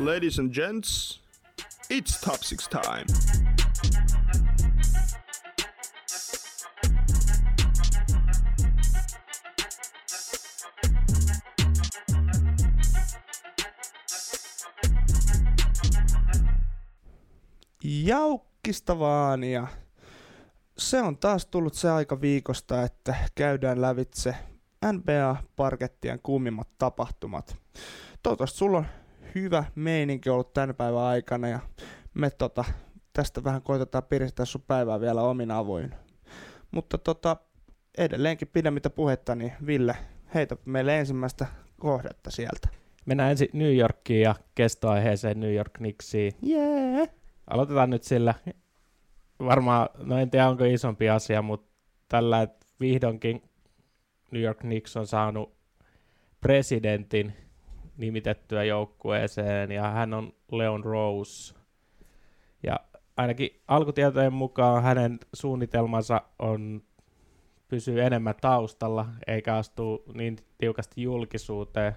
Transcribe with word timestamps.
Ladies 0.00 0.38
and 0.38 0.50
gents, 0.54 1.20
it's 1.90 2.20
top 2.24 2.42
six 2.42 2.68
time. 2.68 3.04
Jaukkista 17.84 18.98
vaan 18.98 19.44
ja 19.44 19.66
se 20.78 21.02
on 21.02 21.16
taas 21.16 21.46
tullut 21.46 21.74
se 21.74 21.90
aika 21.90 22.20
viikosta, 22.20 22.82
että 22.82 23.14
käydään 23.34 23.80
lävitse 23.80 24.34
NBA-parkettien 24.92 26.20
kuumimmat 26.22 26.68
tapahtumat. 26.78 27.56
Toivottavasti 28.22 28.58
sulla 28.58 28.78
on 28.78 28.86
hyvä 29.34 29.64
meininki 29.74 30.30
ollut 30.30 30.52
tämän 30.52 30.74
päivän 30.74 31.02
aikana 31.02 31.48
ja 31.48 31.58
me 32.14 32.30
tota, 32.30 32.64
tästä 33.12 33.44
vähän 33.44 33.62
koitetaan 33.62 34.04
piristää 34.04 34.46
sun 34.46 34.62
päivää 34.66 35.00
vielä 35.00 35.22
omin 35.22 35.50
avuin. 35.50 35.94
Mutta 36.70 36.98
tota, 36.98 37.36
edelleenkin 37.98 38.48
pidemmittä 38.48 38.90
puhetta, 38.90 39.34
niin 39.34 39.52
Ville, 39.66 39.96
heitä 40.34 40.56
meille 40.64 40.98
ensimmäistä 40.98 41.46
kohdetta 41.80 42.30
sieltä. 42.30 42.68
Mennään 43.06 43.30
ensin 43.30 43.48
New 43.52 43.76
Yorkiin 43.76 44.22
ja 44.22 44.34
kestoaiheeseen 44.54 45.40
New 45.40 45.54
York 45.54 45.72
Knicksiin. 45.72 46.32
Yeah. 46.48 47.08
Aloitetaan 47.50 47.90
nyt 47.90 48.02
sillä, 48.02 48.34
varmaan, 49.38 49.88
no 49.98 50.18
en 50.18 50.30
tiedä 50.30 50.48
onko 50.48 50.64
isompi 50.64 51.10
asia, 51.10 51.42
mutta 51.42 51.70
tällä, 52.08 52.42
että 52.42 52.66
vihdoinkin 52.80 53.42
New 54.30 54.42
York 54.42 54.58
Knicks 54.58 54.96
on 54.96 55.06
saanut 55.06 55.56
presidentin 56.40 57.32
nimitettyä 58.00 58.64
joukkueeseen, 58.64 59.72
ja 59.72 59.90
hän 59.90 60.14
on 60.14 60.32
Leon 60.52 60.84
Rose. 60.84 61.54
Ja 62.62 62.76
ainakin 63.16 63.60
alkutietojen 63.68 64.32
mukaan 64.32 64.82
hänen 64.82 65.18
suunnitelmansa 65.34 66.22
on 66.38 66.82
pysyä 67.68 68.06
enemmän 68.06 68.34
taustalla, 68.40 69.06
eikä 69.26 69.56
astu 69.56 70.04
niin 70.14 70.36
tiukasti 70.58 71.02
julkisuuteen 71.02 71.92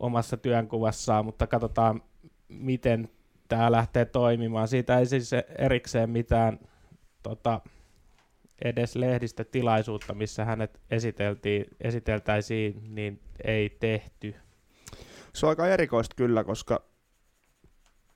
omassa 0.00 0.36
työnkuvassaan, 0.36 1.24
mutta 1.24 1.46
katsotaan, 1.46 2.02
miten 2.48 3.08
tämä 3.48 3.72
lähtee 3.72 4.04
toimimaan. 4.04 4.68
Siitä 4.68 4.98
ei 4.98 5.06
siis 5.06 5.30
erikseen 5.58 6.10
mitään 6.10 6.58
tota, 7.22 7.60
edes 8.64 8.96
lehdistötilaisuutta, 8.96 10.14
missä 10.14 10.44
hänet 10.44 10.80
esiteltiin, 10.90 11.64
esiteltäisiin, 11.80 12.94
niin 12.94 13.20
ei 13.44 13.70
tehty. 13.70 14.34
Se 15.34 15.46
on 15.46 15.50
aika 15.50 15.68
erikoista 15.68 16.14
kyllä, 16.16 16.44
koska 16.44 16.82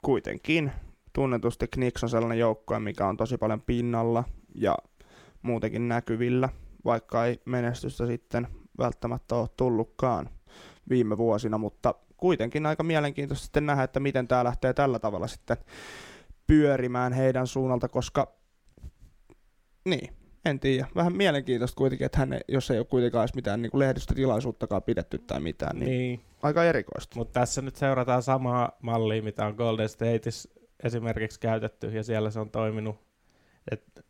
kuitenkin 0.02 0.72
tunnetusti 1.12 1.68
Knicks 1.68 2.02
on 2.02 2.08
sellainen 2.10 2.38
joukkue, 2.38 2.78
mikä 2.78 3.06
on 3.06 3.16
tosi 3.16 3.38
paljon 3.38 3.62
pinnalla 3.62 4.24
ja 4.54 4.76
muutenkin 5.42 5.88
näkyvillä, 5.88 6.48
vaikka 6.84 7.26
ei 7.26 7.40
menestystä 7.44 8.06
sitten 8.06 8.48
välttämättä 8.78 9.34
ole 9.36 9.48
tullutkaan 9.56 10.30
viime 10.88 11.18
vuosina, 11.18 11.58
mutta 11.58 11.94
kuitenkin 12.16 12.66
aika 12.66 12.82
mielenkiintoista 12.82 13.44
sitten 13.44 13.66
nähdä, 13.66 13.82
että 13.82 14.00
miten 14.00 14.28
tämä 14.28 14.44
lähtee 14.44 14.72
tällä 14.72 14.98
tavalla 14.98 15.26
sitten 15.26 15.56
pyörimään 16.46 17.12
heidän 17.12 17.46
suunnalta, 17.46 17.88
koska 17.88 18.32
niin, 19.84 20.21
en 20.44 20.60
tiedä. 20.60 20.86
Vähän 20.94 21.16
mielenkiintoista 21.16 21.76
kuitenkin, 21.76 22.04
että 22.04 22.18
hän, 22.18 22.40
jos 22.48 22.70
ei 22.70 22.78
ole 22.78 22.86
kuitenkaan 22.86 23.22
edes 23.22 23.34
mitään 23.34 23.62
niin 23.62 23.70
kuin 23.70 23.78
lehdistötilaisuuttakaan 23.78 24.82
pidetty 24.82 25.18
tai 25.18 25.40
mitään, 25.40 25.78
niin, 25.78 25.90
niin. 25.90 26.20
aika 26.42 26.64
erikoista. 26.64 27.16
Mutta 27.16 27.40
tässä 27.40 27.62
nyt 27.62 27.76
seurataan 27.76 28.22
samaa 28.22 28.72
mallia, 28.82 29.22
mitä 29.22 29.46
on 29.46 29.54
Golden 29.54 29.88
Stateissa 29.88 30.48
esimerkiksi 30.82 31.40
käytetty, 31.40 31.86
ja 31.86 32.02
siellä 32.02 32.30
se 32.30 32.40
on 32.40 32.50
toiminut, 32.50 32.96
että 33.70 34.02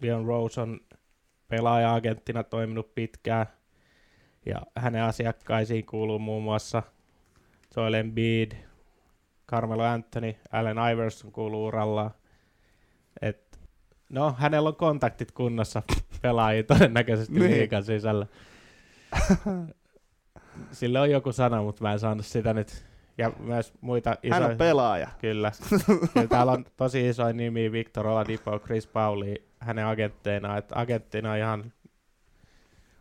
Leon 0.00 0.26
Rose 0.26 0.60
on 0.60 0.80
pelaaja-agenttina 1.48 2.44
toiminut 2.44 2.94
pitkään, 2.94 3.46
ja 4.46 4.62
hänen 4.76 5.02
asiakkaisiin 5.02 5.86
kuuluu 5.86 6.18
muun 6.18 6.42
muassa 6.42 6.82
Joel 7.76 7.94
Embiid, 7.94 8.52
Carmelo 9.50 9.82
Anthony, 9.82 10.34
Allen 10.52 10.76
Iverson 10.92 11.32
kuuluu 11.32 11.66
urallaan. 11.66 12.10
Et, 13.22 13.47
no, 14.08 14.34
hänellä 14.38 14.68
on 14.68 14.76
kontaktit 14.76 15.32
kunnossa 15.32 15.82
pelaajia 16.22 16.62
todennäköisesti 16.62 17.32
niin. 17.32 17.50
liikan 17.50 17.84
sisällä. 17.84 18.26
Sillä 20.72 21.02
on 21.02 21.10
joku 21.10 21.32
sana, 21.32 21.62
mutta 21.62 21.84
mä 21.84 21.92
en 21.92 21.98
saanut 21.98 22.26
sitä 22.26 22.54
nyt. 22.54 22.84
Ja 23.18 23.32
myös 23.38 23.72
muita 23.80 24.16
isoja... 24.22 24.40
Hän 24.40 24.50
on 24.50 24.56
pelaaja. 24.56 25.08
Kyllä. 25.20 25.52
Kyllä 26.14 26.28
täällä 26.28 26.52
on 26.52 26.64
tosi 26.76 27.08
isoja 27.08 27.32
nimi 27.32 27.72
Victor 27.72 28.06
Oladipo, 28.06 28.58
Chris 28.58 28.86
Pauli 28.86 29.44
hänen 29.58 29.86
agentteina. 29.86 30.56
Että 30.56 30.78
agenttina 30.78 31.36
ihan 31.36 31.72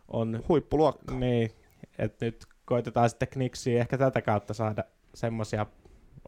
on... 0.08 0.44
Huippuluokka. 0.50 1.16
Niin, 1.16 1.52
että 1.98 2.26
nyt 2.26 2.46
koitetaan 2.66 3.10
sitten 3.10 3.28
Kniksiä 3.28 3.80
ehkä 3.80 3.98
tätä 3.98 4.22
kautta 4.22 4.54
saada 4.54 4.84
semmoisia 5.14 5.66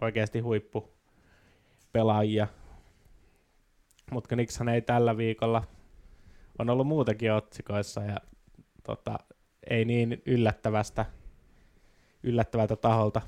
oikeasti 0.01 0.39
huippupelaajia. 0.39 2.47
Mutta 4.11 4.35
Knikshan 4.35 4.69
ei 4.69 4.81
tällä 4.81 5.17
viikolla, 5.17 5.63
on 6.59 6.69
ollut 6.69 6.87
muutakin 6.87 7.33
otsikoissa 7.33 8.01
ja 8.01 8.17
tota, 8.83 9.19
ei 9.69 9.85
niin 9.85 10.21
yllättävästä, 10.25 11.05
yllättävältä 12.23 12.75
taholta. 12.75 13.21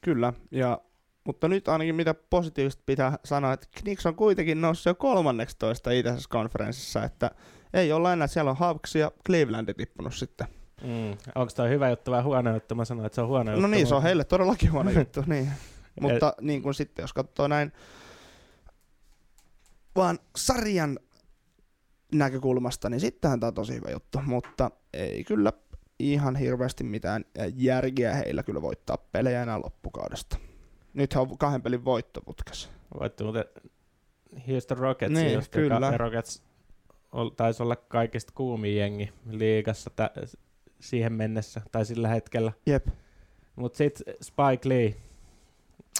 Kyllä, 0.00 0.32
ja, 0.50 0.80
mutta 1.24 1.48
nyt 1.48 1.68
ainakin 1.68 1.94
mitä 1.94 2.14
positiivista 2.30 2.82
pitää 2.86 3.18
sanoa, 3.24 3.52
että 3.52 3.66
Knicks 3.80 4.06
on 4.06 4.14
kuitenkin 4.14 4.60
noussut 4.60 4.86
jo 4.86 4.94
13 4.94 5.90
itäisessä 5.90 6.28
konferenssissa, 6.28 7.04
että 7.04 7.30
ei 7.74 7.92
olla 7.92 8.12
enää, 8.12 8.26
siellä 8.26 8.50
on 8.50 8.56
Hawks 8.56 8.94
ja 8.94 9.12
Cleveland 9.26 9.74
tippunut 9.74 10.14
sitten. 10.14 10.46
Mm. 10.82 11.10
Onko 11.34 11.52
tämä 11.56 11.68
hyvä 11.68 11.90
juttu 11.90 12.10
vai 12.10 12.22
huono 12.22 12.54
juttu? 12.54 12.74
Mä 12.74 12.84
sanoin, 12.84 13.06
että 13.06 13.14
se 13.14 13.20
on 13.20 13.28
huono 13.28 13.44
no 13.44 13.50
juttu. 13.50 13.62
No 13.62 13.68
niin, 13.68 13.86
se 13.86 13.94
on 13.94 14.02
heille 14.02 14.24
todellakin 14.24 14.72
huono 14.72 14.90
juttu, 14.98 15.22
niin. 15.26 15.50
Mutta 16.00 16.34
niin 16.40 16.62
kuin 16.62 16.74
sitten, 16.74 17.02
jos 17.02 17.12
katsoo 17.12 17.48
näin 17.48 17.72
vaan 19.96 20.18
sarjan 20.36 20.98
näkökulmasta, 22.14 22.90
niin 22.90 23.00
sittenhän 23.00 23.40
tämä 23.40 23.48
on 23.48 23.54
tosi 23.54 23.74
hyvä 23.74 23.90
juttu, 23.90 24.18
mutta 24.26 24.70
ei 24.92 25.24
kyllä 25.24 25.52
ihan 25.98 26.36
hirveästi 26.36 26.84
mitään 26.84 27.24
järkeä 27.54 28.14
heillä 28.14 28.42
kyllä 28.42 28.62
voittaa 28.62 28.98
pelejä 29.12 29.42
enää 29.42 29.58
loppukaudesta. 29.58 30.38
Nyt 30.94 31.12
on 31.12 31.38
kahden 31.38 31.62
pelin 31.62 31.84
voittoputkessa. 31.84 32.68
Voitti 33.00 33.24
muuten 33.24 33.44
Houston 34.48 34.78
Rockets, 34.78 35.12
niin, 35.12 35.32
just, 35.32 35.52
kyllä. 35.52 35.96
Rockets 35.96 36.42
taisi 37.36 37.62
olla 37.62 37.76
kaikista 37.76 38.32
kuumin 38.34 38.76
jengi 38.76 39.12
liigassa 39.30 39.90
tä, 39.90 40.10
siihen 40.80 41.12
mennessä, 41.12 41.60
tai 41.72 41.84
sillä 41.84 42.08
hetkellä. 42.08 42.52
Jep. 42.66 42.86
Mutta 43.56 43.76
sitten 43.76 44.14
Spike 44.22 44.68
Lee, 44.68 44.94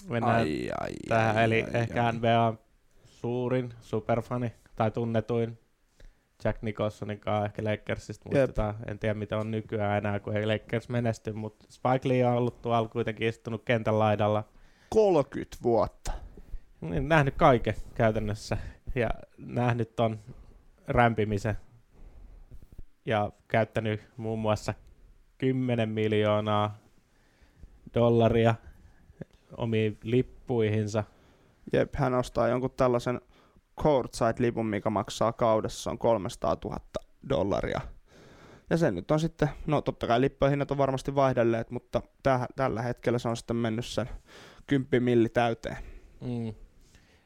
mennään 0.09 0.35
ai, 0.35 0.69
ai, 0.79 0.91
tähän, 1.07 1.37
ai, 1.37 1.43
eli 1.43 1.63
ai, 1.63 1.69
ehkä 1.73 2.05
ai. 2.05 2.13
NBA 2.13 2.57
suurin 3.25 3.73
superfani, 3.81 4.53
tai 4.75 4.91
tunnetuin 4.91 5.59
Jack 6.43 6.61
Nicholsonin 6.61 7.19
kanssa 7.19 7.45
ehkä 7.45 7.63
Lakersista 7.63 8.29
muistetaan. 8.29 8.75
En 8.87 8.99
tiedä 8.99 9.13
mitä 9.13 9.37
on 9.37 9.51
nykyään 9.51 9.97
enää, 9.97 10.19
kun 10.19 10.37
ei 10.37 10.45
Lakers 10.45 10.89
menesty, 10.89 11.33
mutta 11.33 11.65
Spike 11.69 12.09
Lee 12.09 12.25
on 12.25 12.33
ollut 12.33 12.61
tuolla 12.61 12.89
kuitenkin 12.89 13.27
istunut 13.27 13.63
kentän 13.65 13.99
laidalla. 13.99 14.43
30 14.89 15.57
vuotta. 15.63 16.11
Niin, 16.81 17.09
nähnyt 17.09 17.35
kaiken 17.37 17.73
käytännössä 17.95 18.57
ja 18.95 19.09
nähnyt 19.37 19.95
ton 19.95 20.19
rämpimisen 20.87 21.57
ja 23.05 23.31
käyttänyt 23.47 24.01
muun 24.17 24.39
muassa 24.39 24.73
10 25.37 25.89
miljoonaa 25.89 26.77
dollaria 27.93 28.55
omiin 29.57 29.97
lippuihinsa. 30.03 31.03
Jep, 31.73 31.95
hän 31.95 32.13
ostaa 32.13 32.47
jonkun 32.47 32.71
tällaisen 32.77 33.21
courtside-lipun, 33.81 34.65
mikä 34.65 34.89
maksaa 34.89 35.33
kaudessa 35.33 35.91
on 35.91 35.97
300 35.97 36.57
000 36.65 36.79
dollaria. 37.29 37.81
Ja 38.69 38.77
se 38.77 38.91
nyt 38.91 39.11
on 39.11 39.19
sitten, 39.19 39.49
no 39.67 39.81
totta 39.81 40.07
kai 40.07 40.21
lippujen 40.21 40.49
hinnat 40.49 40.71
on 40.71 40.77
varmasti 40.77 41.15
vaihdelleet, 41.15 41.71
mutta 41.71 42.01
täh, 42.23 42.47
tällä 42.55 42.81
hetkellä 42.81 43.19
se 43.19 43.29
on 43.29 43.37
sitten 43.37 43.55
mennyt 43.55 43.85
sen 43.85 44.09
10 44.67 45.03
milli 45.03 45.29
täyteen. 45.29 45.77
Mm. 46.21 46.53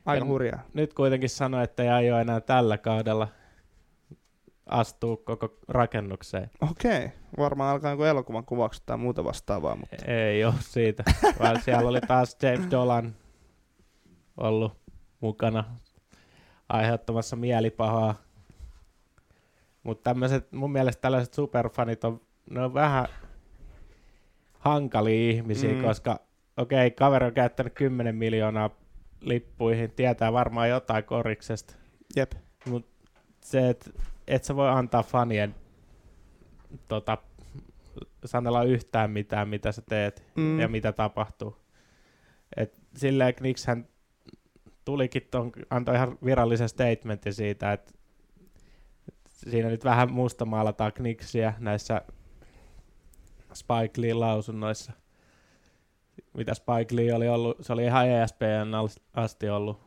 Aika 0.06 0.26
ja 0.26 0.30
hurjaa. 0.30 0.62
Nyt 0.74 0.94
kuitenkin 0.94 1.30
sanoi, 1.30 1.64
että 1.64 2.00
ei 2.00 2.12
ole 2.12 2.22
enää 2.22 2.42
tällä 2.42 2.78
kaudella 2.78 3.28
astuu 4.66 5.18
koko 5.18 5.58
rakennukseen. 5.68 6.50
Okei, 6.62 7.12
varmaan 7.38 7.72
alkaa 7.72 7.92
joku 7.92 8.04
elokuvan 8.04 8.46
kuvaukset 8.46 8.86
tai 8.86 8.98
muuta 8.98 9.24
vastaavaa. 9.24 9.76
Mutta... 9.76 10.06
Ei 10.06 10.46
ole 10.46 10.54
siitä, 10.60 11.04
vaan 11.40 11.62
siellä 11.62 11.90
oli 11.90 12.02
taas 12.02 12.38
James 12.42 12.72
Dolan 12.72 13.16
ollut 14.40 14.78
mukana 15.20 15.64
aiheuttamassa 16.70 17.36
mielipahaa. 17.36 18.16
Mutta 19.84 20.04
tämmöiset, 20.10 20.52
mun 20.52 20.72
mielestä 20.72 21.02
tällaiset 21.02 21.34
superfanit 21.34 22.04
on, 22.04 22.22
ne 22.50 22.64
on 22.64 22.74
vähän 22.74 23.08
hankalia 24.60 25.32
ihmisiä, 25.32 25.74
Mm. 25.74 25.82
koska 25.82 26.20
okei, 26.58 26.88
okay, 26.88 26.96
kaveri 26.96 27.26
on 27.26 27.34
käyttänyt 27.34 27.74
10 27.74 28.16
miljoonaa 28.16 28.70
lippuihin, 29.22 29.92
tietää 29.92 30.34
varmaan 30.34 30.70
jotain 30.70 31.04
koriksesta, 31.04 31.76
Jep. 32.16 32.32
mutta 32.66 32.92
se, 33.42 33.70
että 33.70 33.90
et 34.28 34.44
sä 34.44 34.56
voi 34.56 34.70
antaa 34.70 35.04
fanien 35.04 35.56
tota, 36.88 37.18
sanella 38.26 38.64
yhtään 38.64 39.12
mitään, 39.12 39.50
mitä 39.50 39.72
sä 39.72 39.82
teet 39.90 40.24
Mm. 40.36 40.60
ja 40.60 40.68
mitä 40.68 40.92
tapahtuu. 40.92 41.58
Et 42.58 42.82
silleen 42.98 43.36
Knickshän 43.36 43.88
tulikin 44.90 45.28
ton, 45.32 45.52
antoi 45.70 45.96
ihan 45.96 46.18
virallisen 46.26 46.70
statementin 46.70 47.34
siitä, 47.34 47.74
että 47.74 47.92
siinä 49.32 49.70
nyt 49.70 49.84
vähän 49.84 50.12
mustamaalataan 50.12 50.94
Knicksia 50.94 51.54
näissä 51.60 52.02
Spike 53.54 54.02
Lee 54.02 54.14
lausunnoissa. 54.14 54.92
Mitä 56.34 56.54
Spike 56.54 56.96
Lee 56.96 57.14
oli 57.14 57.28
ollut, 57.30 57.58
se 57.62 57.74
oli 57.74 57.86
ihan 57.86 58.08
ESPN 58.10 58.74
asti 59.14 59.50
ollut 59.50 59.80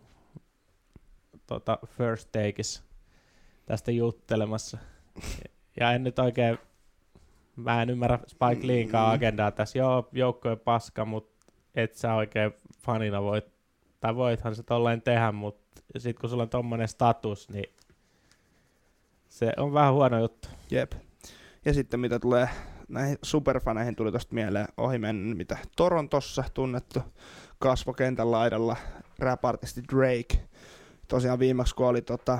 tota, 1.46 1.78
first 1.86 2.32
takeissa 2.32 2.82
tästä 3.66 3.90
juttelemassa. 3.90 4.78
Ja 5.80 5.92
en 5.92 6.04
nyt 6.04 6.18
oikein, 6.18 6.58
mä 7.56 7.82
en 7.82 7.90
ymmärrä 7.90 8.18
Spike 8.26 8.66
Leeinkaan 8.66 9.08
Mm. 9.10 9.14
agendaa 9.14 9.50
tässä. 9.50 9.78
Joo, 9.78 10.08
joukkojen 10.12 10.58
paska, 10.60 11.04
mutta 11.04 11.52
et 11.74 11.94
sä 11.94 12.14
oikein 12.14 12.52
fanina 12.86 13.22
voit, 13.22 13.52
tai 14.02 14.16
voithan 14.16 14.54
se 14.54 14.62
tolleen 14.62 15.02
tehdä, 15.02 15.32
mutta 15.32 15.82
sit 15.98 16.18
kun 16.18 16.30
sulla 16.30 16.42
on 16.42 16.48
tommonen 16.48 16.88
status, 16.88 17.48
niin 17.48 17.74
se 19.28 19.52
on 19.56 19.72
vähän 19.72 19.92
huono 19.92 20.18
juttu. 20.18 20.48
Jep. 20.70 20.92
Ja 21.64 21.74
sitten 21.74 22.00
mitä 22.00 22.18
tulee 22.18 22.48
näihin 22.88 23.18
superfaneihin 23.22 23.96
tuli 23.96 24.12
tosta 24.12 24.34
mieleen 24.34 24.66
ohi 24.76 24.98
mennä, 24.98 25.34
mitä 25.34 25.58
Torontossa 25.76 26.44
tunnettu 26.54 27.00
kasvokentän 27.58 28.30
laidalla 28.30 28.76
rap-artisti 29.18 29.82
Drake. 29.92 30.48
Tosiaan 31.08 31.38
viimeksi 31.38 31.74
kun 31.74 31.86
oli 31.86 32.02
tota, 32.02 32.38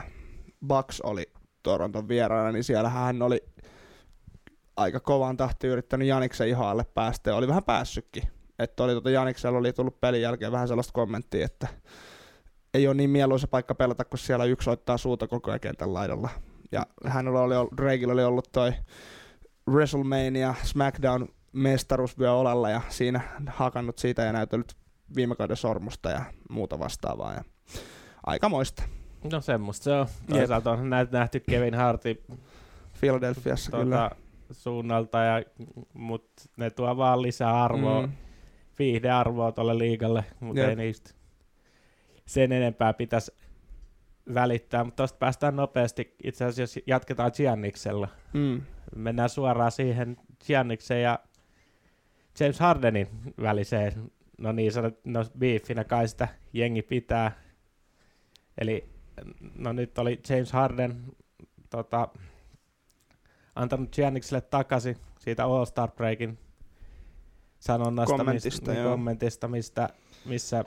Bucks 0.67 1.01
oli 1.01 1.33
Toronton 1.63 2.09
vieraana, 2.09 2.53
niin 2.53 2.65
siellä 2.65 2.89
hän 2.89 3.23
oli 3.23 3.45
aika 4.77 5.01
kovaan 5.01 5.37
tahtiin 5.37 5.71
yrittänyt 5.71 6.09
Janiksen 6.09 6.49
ihoalle 6.49 6.85
päästä 6.85 7.31
ja 7.31 7.37
oli 7.37 7.49
vähän 7.49 7.65
päässytkin. 7.65 8.23
Että 8.63 8.85
oli 8.85 8.95
tota 8.95 9.11
Janiksella 9.11 9.59
oli 9.59 9.73
tullut 9.73 10.01
pelin 10.01 10.23
jälkeen 10.23 10.53
vähän 10.53 10.69
sellaista 10.69 10.93
kommenttia, 10.93 11.45
että 11.45 11.69
ei 12.75 12.87
ole 12.87 12.95
niin 12.95 13.11
mieluisa 13.11 13.49
paikka 13.49 13.75
pelata, 13.75 14.05
kun 14.05 14.19
siellä 14.19 14.45
yksi 14.45 14.71
ottaa 14.71 14.97
suuta 14.99 15.29
koko 15.29 15.51
ajan 15.51 15.61
kentän 15.61 15.95
laidalla. 15.95 16.29
Ja 16.73 16.87
hänellä 17.07 17.41
oli, 17.41 17.57
ollut- 17.57 17.77
Drakeilla 17.77 18.13
oli 18.13 18.25
ollut 18.25 18.49
toi 18.53 18.73
WrestleMania 19.71 20.55
SmackDown 20.63 21.29
mestaruusvyö 21.53 22.33
olalla 22.33 22.71
ja 22.71 22.81
siinä 22.89 23.21
hakannut 23.47 23.99
siitä 23.99 24.23
ja 24.23 24.33
näytellyt 24.33 24.75
viime 25.17 25.37
kauden 25.37 25.57
sormusta 25.57 26.11
ja 26.11 26.25
muuta 26.51 26.79
vastaavaa. 26.79 27.35
Ja 27.35 27.45
aika 28.27 28.49
moista. 28.49 28.83
No 29.33 29.41
semmoista 29.41 29.85
se 29.85 29.93
on. 29.93 30.07
Toisaalta 30.31 30.71
on 30.71 30.91
nähty 31.13 31.41
Kevin 31.41 31.75
Hartin 31.75 32.23
Philadelphiassa 33.01 33.71
tuota, 33.71 33.85
kyllä. 33.85 33.97
tuota, 33.97 34.17
suunnalta, 34.51 35.19
ja, 35.19 35.43
mutta 35.95 36.43
ne 36.57 36.71
tuo 36.71 36.97
vaan 36.97 37.23
lisää 37.23 37.65
arvoa, 37.65 38.07
mm. 38.07 38.13
Viihdearvoa 38.79 39.53
tuolle 39.53 39.79
liigalle, 39.79 40.25
mutta 40.41 40.61
Jep. 40.61 40.71
ei 40.71 40.77
niistä 40.77 41.11
sen 42.27 42.53
enempää 42.53 42.93
pitäisi 42.93 43.33
välittää. 44.35 44.85
Mutta 44.85 44.97
tuosta 44.97 45.19
päästään 45.19 45.57
nopeasti, 45.57 46.17
itse 46.25 46.45
asiassa 46.45 46.79
jos 46.79 46.85
jatketaan 46.87 47.33
Gianniksella. 47.37 48.09
mm, 48.33 48.63
Mennään 48.97 49.29
suoraan 49.29 49.73
siihen 49.73 50.17
Gianniksen 50.47 51.03
ja 51.03 51.19
James 52.41 52.61
Hardenin 52.61 53.09
väliseen, 53.43 53.93
no 54.39 54.53
niin 54.53 54.73
sanot, 54.73 55.05
no 55.05 55.25
beefinä 55.39 55.85
kai 55.85 56.09
sitä 56.09 56.29
jengi 56.53 56.83
pitää. 56.83 57.33
Eli 58.59 58.89
no 59.59 59.73
nyt 59.73 59.99
oli 59.99 60.21
James 60.29 60.53
Harden 60.53 61.03
tota, 61.71 62.09
antanut 63.55 63.93
Giannikselle 63.93 64.41
takaisin 64.41 64.97
siitä 65.19 65.45
All-Star 65.45 65.91
Breakin 65.91 66.39
sanonnasta, 67.63 68.17
Kommentista, 68.17 68.71
mis, 68.71 68.79
joo. 68.79 68.91
kommentista 68.91 69.49
mistä, 69.49 69.89
missä 70.25 70.65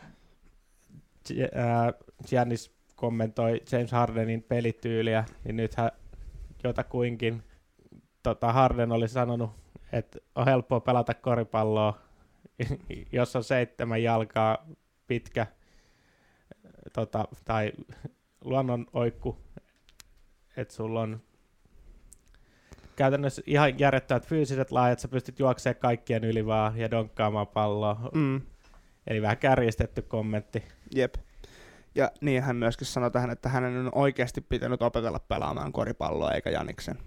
Giannis 2.29 2.71
kommentoi 2.95 3.61
James 3.71 3.91
Hardenin 3.91 4.43
pelityyliä, 4.43 5.25
niin 5.43 5.55
nythän 5.55 5.91
jotakuinkin 6.63 7.43
tota 8.23 8.53
Harden 8.53 8.91
oli 8.91 9.07
sanonut, 9.07 9.51
että 9.91 10.19
on 10.35 10.45
helppoa 10.45 10.79
pelata 10.79 11.13
koripalloa, 11.13 11.99
jos 13.11 13.35
on 13.35 13.43
seitsemän 13.43 14.03
jalkaa 14.03 14.67
pitkä 15.07 15.47
tota, 16.93 17.27
tai 17.45 17.71
luonnon 18.41 18.85
oikku, 18.93 19.37
että 20.57 20.73
sulla 20.73 21.01
on 21.01 21.21
käytännössä 22.95 23.41
ihan 23.45 23.79
järjettävät 23.79 24.27
fyysiset 24.27 24.71
laajat, 24.71 24.99
sä 24.99 25.07
pystyt 25.07 25.39
juoksemaan 25.39 25.79
kaikkien 25.79 26.23
yli 26.23 26.45
vaan 26.45 26.77
ja 26.77 26.91
donkkaamaan 26.91 27.47
palloa. 27.47 28.09
mm, 28.13 28.41
Eli 29.07 29.21
vähän 29.21 29.37
kärjistetty 29.37 30.01
kommentti. 30.01 30.63
jep. 30.95 31.15
Ja 31.95 32.11
niin 32.21 32.43
hän 32.43 32.55
myöskin 32.55 32.87
sanoi 32.87 33.11
tähän, 33.11 33.29
että 33.29 33.49
hänen 33.49 33.77
on 33.77 33.91
oikeasti 33.95 34.41
pitänyt 34.41 34.81
opetella 34.81 35.19
pelaamaan 35.19 35.71
koripalloa 35.71 36.31
eikä 36.31 36.49
Janiksen. 36.49 36.97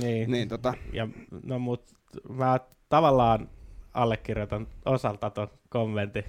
Niin. 0.00 0.30
Niin 0.30 0.48
tota, 0.48 0.74
Ja, 0.92 1.08
no 1.42 1.58
mut 1.58 1.94
mä 2.28 2.60
tavallaan 2.88 3.48
allekirjoitan 3.94 4.66
osalta 4.84 5.30
ton 5.30 5.48
kommentin. 5.68 6.24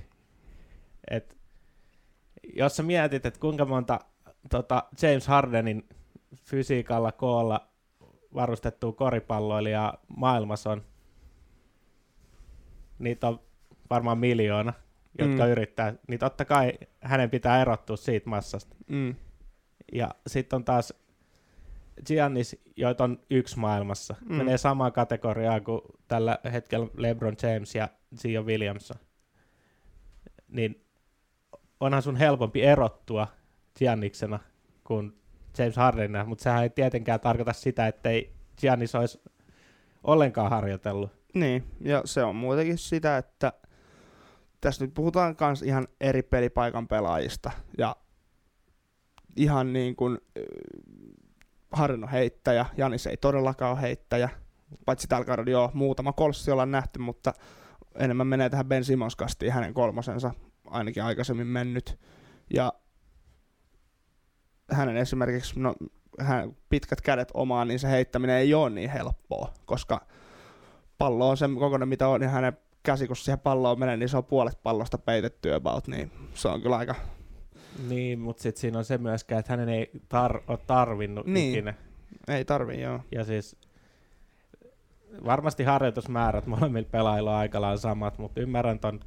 Et 1.11 1.37
jos 2.55 2.75
sä 2.75 2.83
mietit, 2.83 3.25
että 3.25 3.39
kuinka 3.39 3.65
monta 3.65 3.99
tota 4.49 4.83
James 5.01 5.27
Hardenin 5.27 5.89
fysiikalla 6.43 7.11
koolla 7.11 7.68
varustettua 8.33 8.91
koripalloilijaa 8.93 9.97
maailmassa 10.17 10.71
on, 10.71 10.83
niitä 12.99 13.27
on 13.27 13.39
varmaan 13.89 14.17
miljoona, 14.17 14.73
jotka 15.19 15.43
Mm. 15.45 15.51
yrittää, 15.51 15.93
niin 16.07 16.19
totta 16.19 16.45
kai 16.45 16.73
hänen 17.01 17.29
pitää 17.29 17.61
erottua 17.61 17.97
siitä 17.97 18.29
massasta. 18.29 18.75
mm, 18.87 19.15
Ja 19.93 20.09
sitten 20.27 20.57
on 20.57 20.65
taas 20.65 20.93
Giannis, 22.05 22.61
joita 22.75 23.03
on 23.03 23.19
yksi 23.29 23.59
maailmassa. 23.59 24.15
Mm. 24.29 24.35
Menee 24.35 24.57
samaan 24.57 24.91
kategoriaan 24.91 25.63
kuin 25.63 25.81
tällä 26.07 26.39
hetkellä 26.51 26.87
LeBron 26.97 27.35
James 27.43 27.75
ja 27.75 27.89
Zion 28.17 28.45
Williamson. 28.45 28.97
Niin 30.47 30.85
onhan 31.79 32.01
sun 32.01 32.15
helpompi 32.15 32.61
erottua 32.61 33.27
Gianniksena 33.77 34.39
kuin 34.83 35.13
James 35.59 35.75
Hardenina, 35.75 36.25
mutta 36.25 36.43
sehän 36.43 36.63
ei 36.63 36.69
tietenkään 36.69 37.19
tarkoita 37.19 37.53
sitä, 37.53 37.87
ettei 37.87 38.33
Giannis 38.57 38.95
olisi 38.95 39.21
ollenkaan 40.03 40.49
harjoitellut. 40.49 41.11
Niin, 41.33 41.63
ja 41.81 42.01
se 42.05 42.23
on 42.23 42.35
muutenkin 42.35 42.77
sitä, 42.77 43.17
että 43.17 43.53
tässä 44.61 44.85
nyt 44.85 44.93
puhutaan 44.93 45.35
myös 45.41 45.61
ihan 45.61 45.87
eri 46.01 46.21
pelipaikan 46.23 46.87
pelaajista. 46.87 47.51
Ja 47.77 47.95
ihan 49.35 49.73
niin 49.73 49.95
kuin 49.95 50.17
Harden 51.71 52.03
on 52.03 52.09
heittäjä, 52.09 52.65
Janis 52.77 53.07
ei 53.07 53.17
todellakaan 53.17 53.71
ole 53.71 53.81
heittäjä. 53.81 54.29
Paitsi 54.85 55.07
tällä 55.07 55.25
kaudella 55.25 55.51
joo, 55.51 55.71
muutama 55.73 56.13
kolssi 56.13 56.51
ollaan 56.51 56.71
nähty, 56.71 56.99
mutta 56.99 57.33
enemmän 57.95 58.27
menee 58.27 58.49
tähän 58.49 58.65
Ben 58.65 58.83
Simmons 58.83 59.15
kastiin 59.15 59.53
hänen 59.53 59.73
kolmosensa 59.73 60.31
ainakin 60.65 61.03
aikaisemmin 61.03 61.47
mennyt. 61.47 61.99
Ja 62.53 62.73
hänen 64.79 64.97
esimerkiksi, 64.97 65.59
no, 65.59 65.75
hän, 66.19 66.55
pitkät 66.69 67.01
kädet 67.01 67.31
omaan, 67.33 67.67
niin 67.67 67.79
se 67.79 67.89
heittäminen 67.89 68.35
ei 68.35 68.53
ole 68.53 68.69
niin 68.69 68.89
helppoa, 68.89 69.53
koska 69.65 70.01
pallo 70.97 71.29
on 71.29 71.37
sen 71.37 71.55
kokoinen, 71.55 71.89
mitä 71.89 72.07
on, 72.07 72.19
niin 72.21 72.29
hänen 72.31 72.53
käsi, 72.83 73.07
kun 73.07 73.15
siihen 73.15 73.39
palloon 73.39 73.79
menee, 73.79 73.97
niin 73.97 74.09
se 74.09 74.17
on 74.17 74.25
puolet 74.25 74.63
pallosta 74.63 74.97
peitetty 74.97 75.53
about, 75.53 75.87
niin 75.87 76.11
se 76.33 76.47
on 76.47 76.61
kyllä 76.61 76.77
aika... 76.77 76.95
Niin, 77.89 78.19
mutta 78.19 78.43
sitten 78.43 78.61
siinä 78.61 78.77
on 78.77 78.85
se 78.85 78.97
myöskään, 78.97 79.39
että 79.39 79.53
hänen 79.53 79.69
ei 79.69 79.91
tar- 79.93 80.43
ole 80.47 80.59
tarvinnut 80.67 81.25
Niin. 81.25 81.49
ikinä. 81.51 81.73
Ei 82.27 82.45
tarvii, 82.45 82.81
joo. 82.81 82.99
Ja 83.11 83.23
siis 83.23 83.55
varmasti 85.25 85.63
harjoitusmäärät 85.63 86.45
molemmilla 86.47 86.89
pelaajilla 86.91 87.31
on 87.31 87.37
aika 87.37 87.61
lailla 87.61 87.77
samat, 87.77 88.17
mutta 88.17 88.41
ymmärrän 88.41 88.79
ton, 88.79 88.99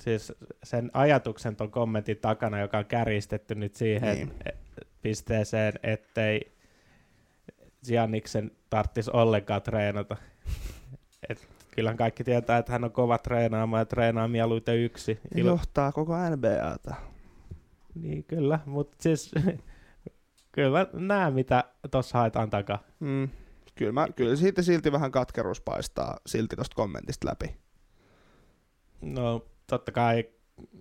siis 0.00 0.32
sen 0.62 0.90
ajatuksen 0.94 1.56
ton 1.56 1.70
kommentin 1.70 2.16
takana, 2.18 2.60
joka 2.60 2.78
on 2.78 2.86
kärjistetty 2.86 3.54
nyt 3.54 3.74
siihen 3.74 4.14
Niin. 4.16 4.28
niin. 4.28 4.58
Pisteeseen, 5.02 5.72
ettei 5.82 6.52
Gianniksen 7.86 8.50
tarvitsisi 8.70 9.10
ollenkaan 9.12 9.62
treenata. 9.62 10.16
Et 11.28 11.48
kyllähän 11.70 11.96
kaikki 11.96 12.24
tietää, 12.24 12.58
että 12.58 12.72
hän 12.72 12.84
on 12.84 12.92
kova 12.92 13.18
treenaamaan 13.18 13.80
ja 13.80 13.86
treenaa 13.86 14.28
mieluiten 14.28 14.78
yksi. 14.78 15.20
Ja 15.34 15.44
johtaa 15.44 15.92
koko 15.92 16.12
NBAta. 16.36 16.94
Niin 17.94 18.24
kyllä, 18.24 18.58
mutta 18.66 18.96
siis 19.00 19.32
kyllä 20.52 20.78
mä 20.78 20.86
näen 20.92 21.34
mitä 21.34 21.64
tuossa 21.90 22.18
haetaan 22.18 22.50
takaa. 22.50 22.82
Mm. 23.00 23.28
kyllä, 23.74 23.92
mä, 23.92 24.06
kyllä 24.16 24.36
siitä 24.36 24.62
silti 24.62 24.92
vähän 24.92 25.10
katkeruus 25.10 25.60
paistaa 25.60 26.16
silti 26.26 26.56
tuosta 26.56 26.74
kommentista 26.74 27.28
läpi. 27.28 27.56
No 29.00 29.46
totta 29.66 29.92
kai 29.92 30.24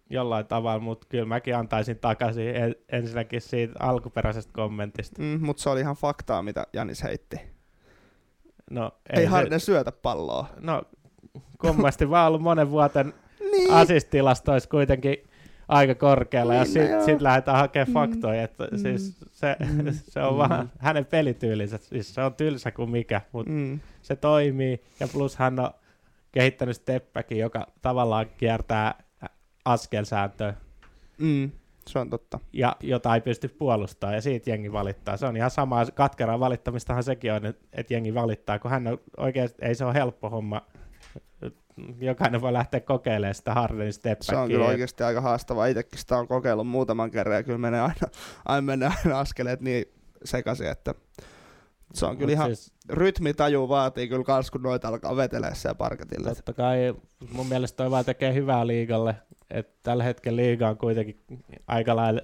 jollain 0.09 0.45
tavalla, 0.45 0.79
mutta 0.79 1.07
kyllä 1.09 1.25
mäkin 1.25 1.55
antaisin 1.55 1.99
takaisin 1.99 2.55
en, 2.55 2.75
ensinnäkin 2.89 3.41
siitä 3.41 3.73
alkuperäisestä 3.79 4.53
kommentista. 4.53 5.21
Mm, 5.21 5.39
mutta 5.45 5.63
se 5.63 5.69
oli 5.69 5.79
ihan 5.79 5.95
faktaa, 5.95 6.43
mitä 6.43 6.67
Janis 6.73 7.03
heitti. 7.03 7.37
No, 8.71 8.91
ei, 9.13 9.19
ei 9.19 9.25
Harden 9.25 9.59
se... 9.59 9.65
syötä 9.65 9.91
palloa. 9.91 10.47
No 10.59 10.83
kummasti 11.61 12.09
vaan 12.09 12.27
ollut 12.27 12.41
monen 12.41 12.71
vuoten 12.71 13.13
niin. 13.51 13.71
asistilastoissa 13.71 14.69
kuitenkin 14.69 15.17
aika 15.67 15.95
korkealla 15.95 16.53
niin, 16.53 16.59
ja 16.59 16.65
sitten 16.65 17.05
sit 17.05 17.21
lähdetään 17.21 17.57
hakemaan 17.57 17.87
mm. 17.87 17.93
faktoja, 17.93 18.43
että 18.43 18.67
mm. 18.71 18.77
siis 18.77 19.17
se, 19.31 19.55
mm. 19.59 19.85
se 20.13 20.19
on 20.19 20.33
mm. 20.33 20.37
vaan 20.37 20.71
hänen 20.79 21.05
pelityylinsä, 21.05 21.77
siis 21.77 22.15
se 22.15 22.21
on 22.21 22.33
tylsä 22.33 22.71
kuin 22.71 22.89
mikä, 22.89 23.21
mutta 23.31 23.51
mm. 23.51 23.79
se 24.01 24.15
toimii 24.15 24.81
ja 24.99 25.07
plus 25.07 25.35
hän 25.35 25.59
on 25.59 25.71
kehittänyt 26.31 26.75
steppäkin, 26.75 27.37
joka 27.37 27.67
tavallaan 27.81 28.25
kiertää 28.37 29.03
askelsääntöä. 29.67 30.53
Mm. 31.17 31.51
Se 31.87 31.99
on 31.99 32.09
totta. 32.09 32.39
Ja 32.53 32.75
jota 32.79 33.15
ei 33.15 33.21
pysty 33.21 33.47
puolustamaan, 33.47 34.15
ja 34.15 34.21
siitä 34.21 34.49
jengi 34.49 34.71
valittaa. 34.71 35.17
Se 35.17 35.25
on 35.25 35.37
ihan 35.37 35.51
sama, 35.51 35.85
katkeraa 35.85 36.39
valittamistahan 36.39 37.03
sekin 37.03 37.33
on, 37.33 37.45
että 37.45 37.93
jengi 37.93 38.13
valittaa, 38.13 38.59
kun 38.59 38.71
hän 38.71 38.87
on 38.87 38.97
oikeasti, 39.17 39.65
ei 39.65 39.75
se 39.75 39.85
ole 39.85 39.93
helppo 39.93 40.29
homma 40.29 40.61
jokainen 41.99 42.41
voi 42.41 42.53
lähteä 42.53 42.79
kokeilemaan 42.79 43.35
sitä 43.35 43.53
Hardenin 43.53 43.93
step 43.93 44.21
Se 44.21 44.35
on 44.35 44.47
kyllä 44.47 44.65
oikeasti 44.65 45.03
aika 45.03 45.21
haastavaa. 45.21 45.65
Itsekin 45.65 45.99
sitä 45.99 46.17
on 46.17 46.27
kokeillut 46.27 46.67
muutaman 46.67 47.11
kerran 47.11 47.35
ja 47.35 47.43
kyllä 47.43 47.57
menee 47.57 47.81
aina, 47.81 48.07
aina, 48.45 48.61
menee 48.61 48.89
aina 49.05 49.19
askeleet 49.19 49.61
niin 49.61 49.85
sekaisin, 50.23 50.67
että 50.67 50.93
se 51.93 52.05
on 52.05 52.17
kyllä 52.17 52.27
Mut 52.27 52.33
ihan, 52.33 52.55
siis, 52.55 52.73
rytmitaju 52.89 53.69
vaatii 53.69 54.07
kyllä 54.07 54.23
kans, 54.23 54.51
kun 54.51 54.61
noita 54.61 54.87
alkaa 54.87 55.15
vetelee 55.15 55.55
siellä 55.55 55.75
parketille. 55.75 56.35
Totta 56.35 56.53
kai 56.53 56.95
mun 57.31 57.47
mielestä 57.47 57.77
toi 57.77 57.91
vaan 57.91 58.05
tekee 58.05 58.33
hyvää 58.33 58.67
liigalle, 58.67 59.15
että 59.49 59.73
tällä 59.83 60.03
hetkellä 60.03 60.37
liiga 60.37 60.69
on 60.69 60.77
kuitenkin 60.77 61.23
aika 61.67 61.95
lailla 61.95 62.21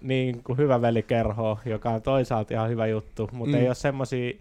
niin 0.00 0.42
kuin 0.42 0.58
hyvä 0.58 0.82
velikerho, 0.82 1.58
joka 1.64 1.90
on 1.90 2.02
toisaalta 2.02 2.54
ihan 2.54 2.70
hyvä 2.70 2.86
juttu, 2.86 3.28
mutta 3.32 3.56
mm. 3.56 3.62
ei 3.62 3.68
ole 3.68 3.74
semmoisia 3.74 4.32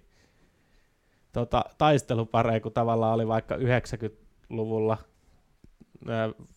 tota, 1.34 1.66
taistelupareja, 1.78 2.60
kun 2.60 2.72
tavallaan 2.72 3.14
oli 3.14 3.28
vaikka 3.28 3.56
90-luvulla, 3.56 4.98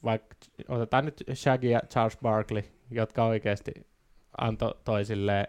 vaikka 0.04 0.36
otetaan 0.68 1.04
nyt 1.04 1.24
Shaggy 1.34 1.68
ja 1.68 1.80
Charles 1.88 2.18
Barkley, 2.22 2.62
jotka 2.90 3.24
oikeasti 3.24 3.72
antoi 4.38 4.74
toisilleen 4.84 5.46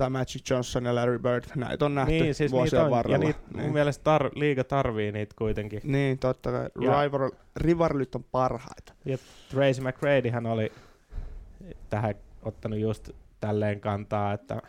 tai 0.00 0.10
Magic 0.10 0.50
Johnson 0.50 0.84
ja 0.84 0.94
Larry 0.94 1.18
Bird, 1.18 1.44
näitä 1.56 1.84
on 1.84 1.94
nähty 1.94 2.12
niin, 2.12 2.34
siis 2.34 2.52
vuosien 2.52 2.82
on, 2.82 2.90
varrella. 2.90 3.14
Ja 3.14 3.18
niitä, 3.18 3.40
niin. 3.54 3.62
mun 3.62 3.72
mielestä 3.72 4.18
tar- 4.18 4.32
liiga 4.34 4.64
tarvii 4.64 5.12
niitä 5.12 5.34
kuitenkin. 5.38 5.80
Niin, 5.84 6.18
totta 6.18 6.50
kai. 6.50 6.68
Rival, 6.76 7.30
rivarit 7.56 8.14
on 8.14 8.24
parhaita. 8.24 8.92
Ja 9.04 9.18
Tracy 9.50 9.80
McGradyhän 9.80 10.46
oli 10.46 10.72
tähän 11.90 12.14
ottanut 12.42 12.78
just 12.78 13.10
tälleen 13.40 13.80
kantaa, 13.80 14.32
että 14.32 14.62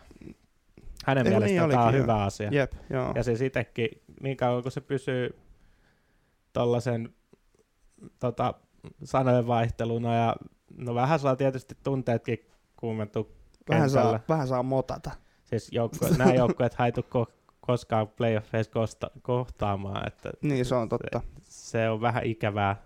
hänen 1.06 1.26
Eikö 1.26 1.38
mielestään 1.38 1.68
niin 1.68 1.78
tämä 1.78 1.86
on 1.86 1.94
hyvä 1.94 2.24
asia. 2.24 2.48
Jep, 2.52 2.72
joo. 2.90 3.12
Ja 3.14 3.22
se 3.22 3.36
sittenkin, 3.36 3.88
niin 4.22 4.36
kauan 4.36 4.62
kun 4.62 4.72
se 4.72 4.80
pysyy 4.80 5.38
tuollaisen 6.52 7.14
tota, 8.18 8.54
sanojen 9.04 9.46
vaihteluna 9.46 10.14
ja 10.14 10.36
no 10.76 10.94
vähän 10.94 11.18
saa 11.18 11.36
tietysti 11.36 11.76
tunteetkin 11.82 12.38
kuumentua 12.76 13.26
vähän 13.68 13.90
saa, 13.90 14.20
vähän 14.28 14.48
saa 14.48 14.62
motata. 14.62 15.10
Siis 15.44 15.68
joukko, 15.72 16.08
nämä 16.18 16.34
joukkueet 16.34 16.74
haitu 16.74 17.00
ko- 17.00 17.32
koskaan 17.60 18.08
playoffeissa 18.08 18.72
kosta- 18.72 19.10
kohtaamaan. 19.22 20.06
Että 20.08 20.30
niin, 20.42 20.64
se 20.64 20.74
on 20.74 20.88
totta. 20.88 21.20
Se, 21.42 21.78
se 21.78 21.88
on 21.88 22.00
vähän 22.00 22.24
ikävää 22.26 22.76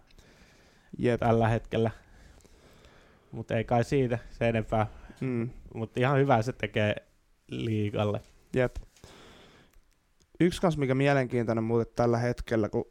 Jep. 0.98 1.20
tällä 1.20 1.48
hetkellä. 1.48 1.90
Mutta 3.32 3.56
ei 3.56 3.64
kai 3.64 3.84
siitä 3.84 4.18
se 4.30 4.48
enempää. 4.48 4.86
Mm. 5.20 5.50
Mutta 5.74 6.00
ihan 6.00 6.18
hyvä 6.18 6.42
se 6.42 6.52
tekee 6.52 6.94
liigalle. 7.48 8.20
Jep. 8.56 8.76
Yksi 10.40 10.60
kanssa, 10.60 10.80
mikä 10.80 10.94
mielenkiintoinen 10.94 11.64
muuten 11.64 11.92
tällä 11.96 12.18
hetkellä, 12.18 12.68
kun 12.68 12.84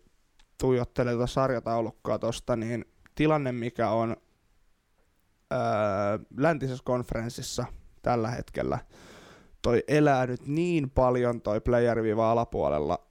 tuijottelee 0.61 1.13
tuota 1.13 1.27
sarjataulukkoa 1.27 2.19
tuosta, 2.19 2.55
niin 2.55 2.85
tilanne, 3.15 3.51
mikä 3.51 3.89
on 3.89 4.17
öö, 5.53 5.59
läntisessä 6.37 6.83
konferenssissa 6.83 7.65
tällä 8.01 8.29
hetkellä, 8.29 8.79
toi 9.61 9.83
elää 9.87 10.27
nyt 10.27 10.47
niin 10.47 10.89
paljon 10.89 11.41
toi 11.41 11.61
player 11.61 11.97
alapuolella 12.23 13.07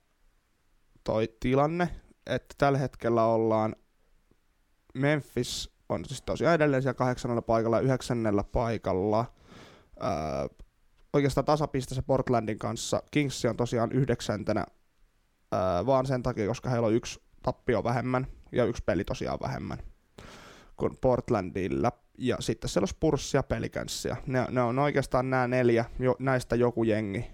toi 1.05 1.29
tilanne, 1.41 1.89
että 2.27 2.55
tällä 2.59 2.79
hetkellä 2.79 3.25
ollaan 3.25 3.77
Memphis 4.95 5.75
on 5.89 6.05
siis 6.05 6.23
tosiaan 6.23 6.55
edelleen 6.55 6.83
siellä 6.83 6.95
kahdeksannella 6.95 7.43
paikalla, 7.43 7.81
yhdeksännellä 7.81 8.45
paikalla. 8.45 9.35
Öö, 10.03 10.09
oikeastaan 11.13 11.45
tasapistessä 11.45 12.03
Portlandin 12.03 12.59
kanssa. 12.59 13.03
Kings 13.11 13.45
on 13.45 13.57
tosiaan 13.57 13.93
yhdeksäntenä 13.93 14.67
öö, 15.55 15.87
vaan 15.87 16.07
sen 16.07 16.23
takia, 16.23 16.47
koska 16.47 16.71
heillä 16.71 16.87
on 16.87 16.95
yksi 16.95 17.21
tappio 17.43 17.85
vähemmän 17.85 18.27
ja 18.53 18.65
yksi 18.65 18.83
peli 18.87 19.05
tosiaan 19.05 19.39
vähemmän 19.43 19.79
kuin 20.77 20.99
Portlandilla. 21.01 21.93
Ja 22.19 22.37
sitten 22.41 22.71
siellä 22.71 22.85
on 22.85 22.89
Spurs 22.89 23.35
ja 23.35 23.43
Pelicanssia. 23.43 24.17
Ne, 24.27 24.47
ne 24.51 24.63
on 24.63 24.79
oikeastaan 24.79 25.31
nämä 25.31 25.49
neljä, 25.49 25.85
jo, 25.99 26.17
näistä 26.19 26.57
joku 26.57 26.85
jengi. 26.85 27.27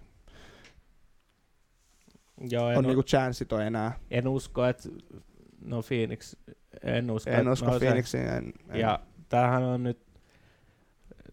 Joo, 2.51 2.67
on 2.67 2.85
niinku 2.85 3.03
chanssit 3.03 3.53
on 3.53 3.63
enää. 3.63 3.99
En 4.11 4.29
usko, 4.29 4.67
että 4.67 4.89
no 5.65 5.83
Phoenix, 5.83 6.37
en 6.83 7.11
usko. 7.11 7.31
En 7.31 7.49
usko 7.49 7.71
Phoenixiin. 7.79 8.29
En, 8.29 8.53
en. 8.69 8.81
Ja 8.81 9.01
tämähän 9.29 9.63
on 9.63 9.83
nyt, 9.83 10.07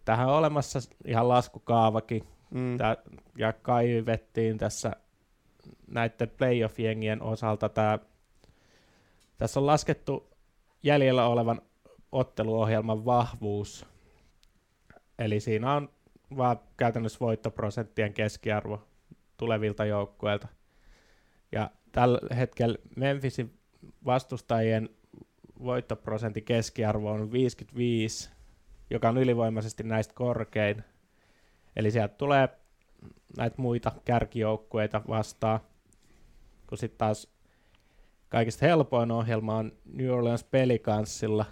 tähän 0.05 0.27
on 0.27 0.35
olemassa 0.35 0.79
ihan 1.05 1.29
laskukaavakin, 1.29 2.23
mm. 2.51 2.77
Tää, 2.77 2.97
ja 3.37 3.53
kaivettiin 3.53 4.57
tässä 4.57 4.91
näiden 5.87 6.29
playoff-jengien 6.29 7.21
osalta 7.21 7.69
tämä, 7.69 7.99
tässä 9.37 9.59
on 9.59 9.65
laskettu 9.65 10.29
jäljellä 10.83 11.27
olevan 11.27 11.61
otteluohjelman 12.17 13.05
vahvuus. 13.05 13.85
Eli 15.19 15.39
siinä 15.39 15.73
on 15.73 15.89
vaan 16.37 16.59
käytännössä 16.77 17.19
voittoprosenttien 17.19 18.13
keskiarvo 18.13 18.87
tulevilta 19.37 19.85
joukkueilta. 19.85 20.47
Ja 21.51 21.71
tällä 21.91 22.35
hetkellä 22.35 22.77
Memphisin 22.95 23.59
vastustajien 24.05 24.89
voittoprosentin 25.63 26.43
keskiarvo 26.43 27.11
on 27.11 27.31
55, 27.31 28.29
joka 28.89 29.09
on 29.09 29.17
ylivoimaisesti 29.17 29.83
näistä 29.83 30.13
korkein. 30.13 30.83
Eli 31.75 31.91
sieltä 31.91 32.15
tulee 32.15 32.49
näitä 33.37 33.61
muita 33.61 33.91
kärkijoukkueita 34.05 35.01
vastaan, 35.07 35.59
kun 36.67 36.77
sitten 36.77 36.97
taas 36.97 37.27
kaikista 38.29 38.65
helpoin 38.65 39.11
ohjelma 39.11 39.57
on 39.57 39.71
New 39.85 40.09
Orleans 40.09 40.43
Pelicansilla, 40.43 41.45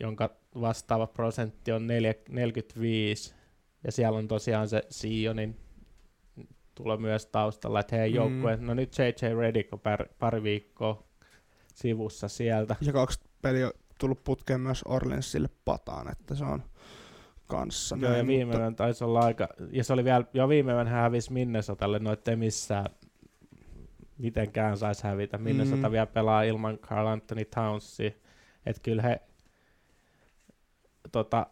jonka 0.00 0.30
vastaava 0.60 1.06
prosentti 1.06 1.72
on 1.72 1.86
45, 1.86 3.34
ja 3.84 3.92
siellä 3.92 4.18
on 4.18 4.28
tosiaan 4.28 4.68
se 4.68 4.82
Sionin 4.90 5.56
tulo 6.74 6.96
myös 6.96 7.26
taustalla, 7.26 7.80
että 7.80 7.96
hei 7.96 8.10
mm. 8.10 8.16
joukkue, 8.16 8.56
no 8.56 8.74
nyt 8.74 8.96
JJ 8.98 9.34
Redick 9.38 9.72
on 9.72 9.80
pari, 9.80 10.06
pari 10.18 10.42
viikkoa 10.42 11.02
sivussa 11.74 12.28
sieltä. 12.28 12.76
Ja 12.80 12.92
kaksi 12.92 13.20
peliä 13.42 13.66
on 13.66 13.72
tullut 14.00 14.24
putkeen 14.24 14.60
myös 14.60 14.82
Orleansille 14.82 15.48
pataan, 15.64 16.12
että 16.12 16.34
se 16.34 16.44
on 16.44 16.62
kanssa. 17.46 17.96
Joo, 18.00 18.10
näin, 18.10 18.18
ja 18.18 18.26
viimeinen 18.26 18.66
mutta... 18.66 18.84
taisi 18.84 19.04
olla 19.04 19.20
aika, 19.20 19.48
ja 19.70 19.84
se 19.84 19.92
oli 19.92 20.04
vielä, 20.04 20.24
jo 20.34 20.48
viimeinen 20.48 20.86
hän 20.86 21.02
hävisi 21.02 21.32
Minnesotalle, 21.32 21.98
no 21.98 22.12
ettei 22.12 22.36
missään 22.36 22.86
mitenkään 24.18 24.76
saisi 24.76 25.04
hävitä. 25.04 25.38
Minnesota 25.38 25.88
mm. 25.88 25.92
vielä 25.92 26.06
pelaa 26.06 26.42
ilman 26.42 26.78
Carl 26.78 27.06
Anthony 27.06 27.44
Townsia, 27.44 28.10
että 28.66 28.82
kyllä 28.82 29.02
he 29.02 29.20
tota, 31.12 31.46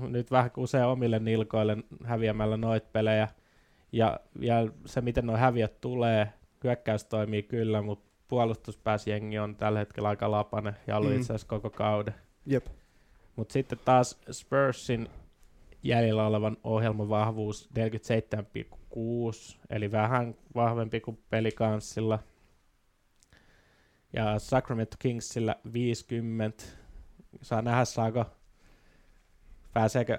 nyt 0.00 0.30
vähän 0.30 0.50
usein 0.56 0.84
omille 0.84 1.18
nilkoille 1.18 1.76
häviämällä 2.04 2.56
noit 2.56 2.92
pelejä, 2.92 3.28
ja 3.92 4.20
vielä 4.40 4.70
se, 4.86 5.00
miten 5.00 5.26
nuo 5.26 5.36
häviöt 5.36 5.80
tulee, 5.80 6.32
hyökkäys 6.64 7.04
toimii 7.04 7.42
kyllä, 7.42 7.82
mutta 7.82 8.10
puolustuspääsjengi 8.28 9.38
on 9.38 9.56
tällä 9.56 9.78
hetkellä 9.78 10.08
aika 10.08 10.30
lapane 10.30 10.74
ja 10.86 10.96
ollut 10.96 11.10
mm. 11.10 11.16
itse 11.16 11.32
asiassa 11.32 11.48
koko 11.48 11.70
kauden. 11.70 12.14
Jep. 12.46 12.66
Mutta 13.36 13.52
sitten 13.52 13.78
taas 13.84 14.20
Spursin 14.30 15.08
jäljellä 15.82 16.26
olevan 16.26 16.56
ohjelman 16.64 17.08
vahvuus 17.08 17.68
47,6, 17.78 19.58
eli 19.70 19.92
vähän 19.92 20.34
vahvempi 20.54 21.00
kuin 21.00 21.18
pelikanssilla. 21.30 22.18
Ja 24.12 24.38
Sacramento 24.38 24.96
Kingsillä 24.98 25.56
50. 25.72 26.64
Saa 27.42 27.62
nähdä, 27.62 27.84
saako, 27.84 28.24
pääseekö 29.72 30.18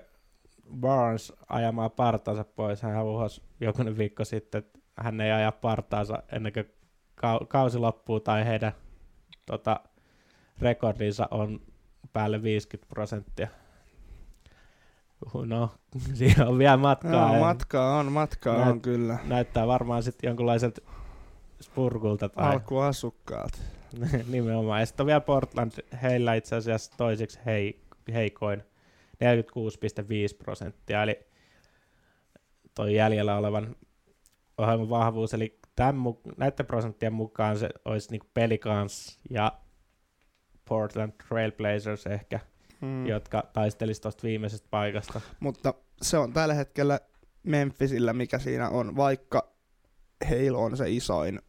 Barnes 0.80 1.34
ajamaan 1.50 1.92
partaansa 1.92 2.44
pois. 2.44 2.82
Hän 2.82 3.06
uhosi 3.06 3.42
jokunen 3.62 3.98
viikko 3.98 4.26
sitten, 4.26 4.60
että 4.60 4.80
hän 4.98 5.22
ei 5.22 5.32
aja 5.32 5.52
partaansa 5.52 6.24
ennen 6.32 6.54
kuin 6.54 6.66
kau- 7.22 7.46
kausi 7.48 7.78
loppuu 7.78 8.20
tai 8.20 8.46
heidän 8.46 8.72
tota, 9.46 9.80
rekordinsa 10.62 11.28
on 11.32 11.62
päälle 12.14 12.44
50 12.44 12.90
prosenttia. 12.90 13.48
No, 15.46 15.70
siinä 16.14 16.48
on 16.48 16.58
vielä 16.58 16.78
matkaa. 16.78 17.34
Joo, 17.34 17.40
matkaa 17.46 18.00
on, 18.00 18.12
matkaa 18.12 18.56
Näyt- 18.66 18.70
on 18.72 18.82
kyllä. 18.82 19.18
Näyttää 19.26 19.68
varmaan 19.68 20.04
sitten 20.04 20.28
jonkunlaiselta 20.28 20.82
spurgulta 21.62 22.30
tai 22.30 22.54
Alkuasukkaat. 22.54 23.62
nimenomaan. 24.32 24.80
Ja 24.80 24.86
sitten 24.86 25.04
on 25.04 25.08
vielä 25.08 25.22
Portland, 25.22 25.72
heillä 26.02 26.36
itse 26.36 26.56
asiassa 26.56 26.92
toiseksi 26.98 27.40
hei, 27.46 27.82
heikoin 28.14 28.64
46,5 29.24 30.38
prosenttia, 30.38 31.04
eli 31.04 31.20
toi 32.76 32.96
jäljellä 32.96 33.38
olevan 33.38 33.76
ohjelman 34.58 34.90
vahvuus, 34.90 35.34
eli 35.34 35.60
tämän, 35.76 35.96
näiden 36.38 36.66
prosenttien 36.66 37.14
mukaan 37.14 37.60
se 37.60 37.70
olisi 37.86 38.12
niinku 38.12 38.28
Pelicans 38.34 39.20
ja 39.30 39.60
Portland 40.70 41.12
Trailblazers 41.28 42.06
ehkä, 42.08 42.40
Mm. 42.82 42.88
mm. 42.88 43.08
jotka 43.08 43.44
taistelisi 43.54 44.02
tuosta 44.02 44.24
viimeisestä 44.24 44.68
paikasta. 44.72 45.22
Mutta 45.40 45.74
se 46.02 46.18
on 46.18 46.34
tällä 46.34 46.54
hetkellä 46.54 47.00
Memphisillä, 47.44 48.14
mikä 48.14 48.40
siinä 48.40 48.70
on, 48.70 48.96
vaikka 48.96 49.54
heillä 50.30 50.58
on 50.58 50.78
se 50.78 50.90
isoin, 50.90 51.40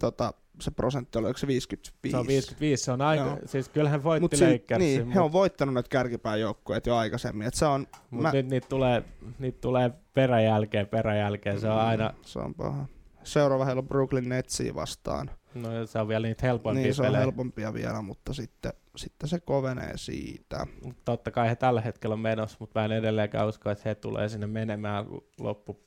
tota, 0.00 0.32
se 0.60 0.70
prosentti 0.70 1.18
oli, 1.18 1.26
oliko 1.26 1.38
se 1.38 1.46
55? 1.46 2.10
Se 2.12 2.16
on 2.18 2.26
55, 2.26 2.84
se 2.84 2.92
on 2.92 3.00
aika, 3.02 3.24
Joo. 3.24 3.38
siis 3.46 3.68
kyllähän 3.68 4.04
voitti 4.04 4.20
Mut 4.20 4.32
Mut 4.32 4.38
si- 4.38 4.52
Lakersin, 4.52 4.78
niin, 4.78 5.04
mut, 5.06 5.14
he 5.14 5.20
on 5.20 5.32
voittanut 5.32 5.74
näitä 5.74 5.88
kärkipääjoukkueet 5.88 6.86
jo 6.86 6.96
aikaisemmin. 6.96 7.46
Et 7.46 7.54
se 7.54 7.66
on, 7.66 7.86
mut 8.10 8.22
mä- 8.22 8.32
nyt 8.32 8.46
niitä 8.46 8.68
tulee, 8.68 9.04
niitä 9.38 9.60
tulee 9.60 9.90
peräjälkeen, 10.14 10.86
peräjälkeen, 10.86 11.60
se 11.60 11.68
on 11.70 11.80
aina, 11.80 12.14
Se 12.22 12.38
on 12.38 12.54
paha. 12.54 12.86
Seuraava 13.24 13.64
heillä 13.64 13.80
on 13.80 13.88
Brooklyn 13.88 14.28
Netsia 14.28 14.74
vastaan. 14.74 15.30
no 15.54 15.86
se 15.86 15.98
on 15.98 16.08
vielä 16.08 16.26
niitä 16.26 16.46
helpoimpia 16.46 16.82
Niin 16.84 16.94
se 16.94 17.02
on 17.02 17.06
pelejä. 17.06 17.20
helpompia 17.20 17.74
vielä, 17.74 18.02
mutta 18.02 18.32
sitten, 18.34 18.72
sitten 18.96 19.28
se 19.28 19.40
kovenee 19.40 19.92
siitä. 19.96 20.66
Totta 21.04 21.30
kai 21.30 21.48
he 21.48 21.56
tällä 21.56 21.80
hetkellä 21.80 22.12
on 22.12 22.20
menossa, 22.20 22.56
mutta 22.60 22.80
mä 22.80 22.84
en 22.84 22.92
edelleenkään 22.92 23.48
usko, 23.48 23.70
että 23.70 23.88
he 23.88 23.94
tulee 23.94 24.28
sinne 24.28 24.46
menemään 24.46 25.06
loppu, 25.40 25.80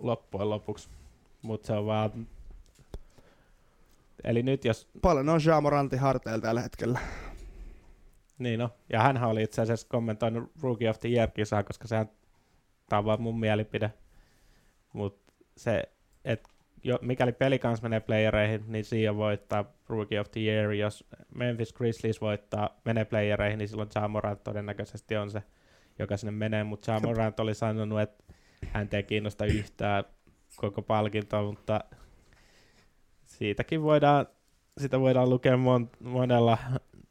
loppujen 0.00 0.50
lopuksi. 0.50 0.88
Mutta 1.42 1.66
se 1.66 1.72
on 1.72 1.86
vaan... 1.86 2.26
Eli 4.24 4.42
nyt 4.42 4.64
jos... 4.64 4.88
Paljon 5.02 5.28
on 5.28 5.40
Jaamorantin 5.46 5.98
harteilla 5.98 6.40
tällä 6.40 6.60
hetkellä. 6.60 6.98
Niin 8.38 8.58
no, 8.58 8.70
ja 8.92 9.02
hän 9.02 9.24
oli 9.24 9.42
itse 9.42 9.62
asiassa 9.62 9.86
kommentoinut 9.90 10.52
Rookie 10.62 10.90
of 10.90 10.98
the 10.98 11.08
Year-kisaa, 11.08 11.62
koska 11.62 11.88
sehän 11.88 12.10
tämä 12.88 12.98
on 12.98 13.04
vaan 13.04 13.22
mun 13.22 13.40
mielipide. 13.40 13.92
Mutta 14.92 15.32
se, 15.56 15.82
että 16.24 16.48
jo, 16.84 16.98
mikäli 17.02 17.32
peli 17.32 17.58
kanssa 17.58 17.82
menee 17.82 18.00
playereihin, 18.00 18.64
niin 18.66 18.84
siinä 18.84 19.16
voittaa 19.16 19.64
Rookie 19.88 20.20
of 20.20 20.30
the 20.30 20.40
Year. 20.40 20.72
Jos 20.72 21.04
Memphis 21.34 21.72
Grizzlies 21.72 22.20
voittaa, 22.20 22.80
menee 22.84 23.04
playereihin, 23.04 23.58
niin 23.58 23.68
silloin 23.68 23.88
Ja 23.94 24.08
Morant 24.08 24.44
todennäköisesti 24.44 25.16
on 25.16 25.30
se, 25.30 25.42
joka 25.98 26.16
sinne 26.16 26.32
menee. 26.32 26.64
Mutta 26.64 26.92
Ja 26.92 27.00
Morant 27.00 27.40
oli 27.40 27.54
sanonut, 27.54 28.00
että 28.00 28.24
hän 28.66 28.88
ei 28.92 29.02
kiinnosta 29.02 29.44
yhtään 29.44 30.04
koko 30.56 30.82
palkintoa, 30.82 31.42
mutta 31.42 31.80
siitäkin 33.42 33.82
voidaan, 33.82 34.26
sitä 34.78 35.00
voidaan 35.00 35.30
lukea 35.30 35.56
mon, 35.56 35.90
monella 36.00 36.58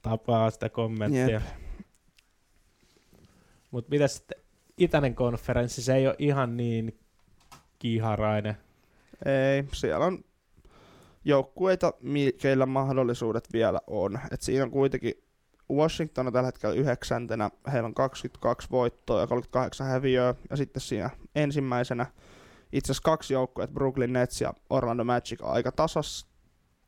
tapaa 0.02 0.52
sitä 0.52 0.70
kommenttia. 0.70 1.30
Jep. 1.30 1.44
Mutta 3.72 3.90
mitä 3.90 4.08
sitten 4.08 4.38
itäinen 4.78 5.16
konferenssi, 5.16 5.82
se 5.82 5.96
ei 5.96 6.08
ole 6.08 6.16
ihan 6.20 6.58
niin 6.58 7.00
kiharainen. 7.80 8.58
Ei, 9.26 9.64
siellä 9.74 10.06
on 10.06 10.24
joukkueita, 11.26 11.94
keillä 12.42 12.66
mahdollisuudet 12.66 13.48
vielä 13.54 13.82
on. 13.88 14.20
Et 14.32 14.42
siinä 14.42 14.64
on 14.64 14.72
kuitenkin 14.72 15.14
Washington 15.72 16.28
on 16.28 16.34
tällä 16.34 16.48
hetkellä 16.48 16.76
yhdeksäntenä, 16.76 17.50
heillä 17.72 17.88
on 17.88 17.94
22 17.94 18.68
voittoa 18.72 19.22
ja 19.22 19.28
38 19.28 19.88
häviöä, 19.88 20.36
ja 20.50 20.58
sitten 20.58 20.82
siinä 20.82 21.10
ensimmäisenä 21.36 22.06
itse 22.74 22.92
asiassa 22.92 23.04
kaksi 23.04 23.34
joukkuetta, 23.34 23.74
Brooklyn 23.74 24.14
Nets 24.14 24.42
ja 24.42 24.54
Orlando 24.70 25.04
Magic, 25.04 25.40
aika 25.44 25.72
tasas, 25.72 26.28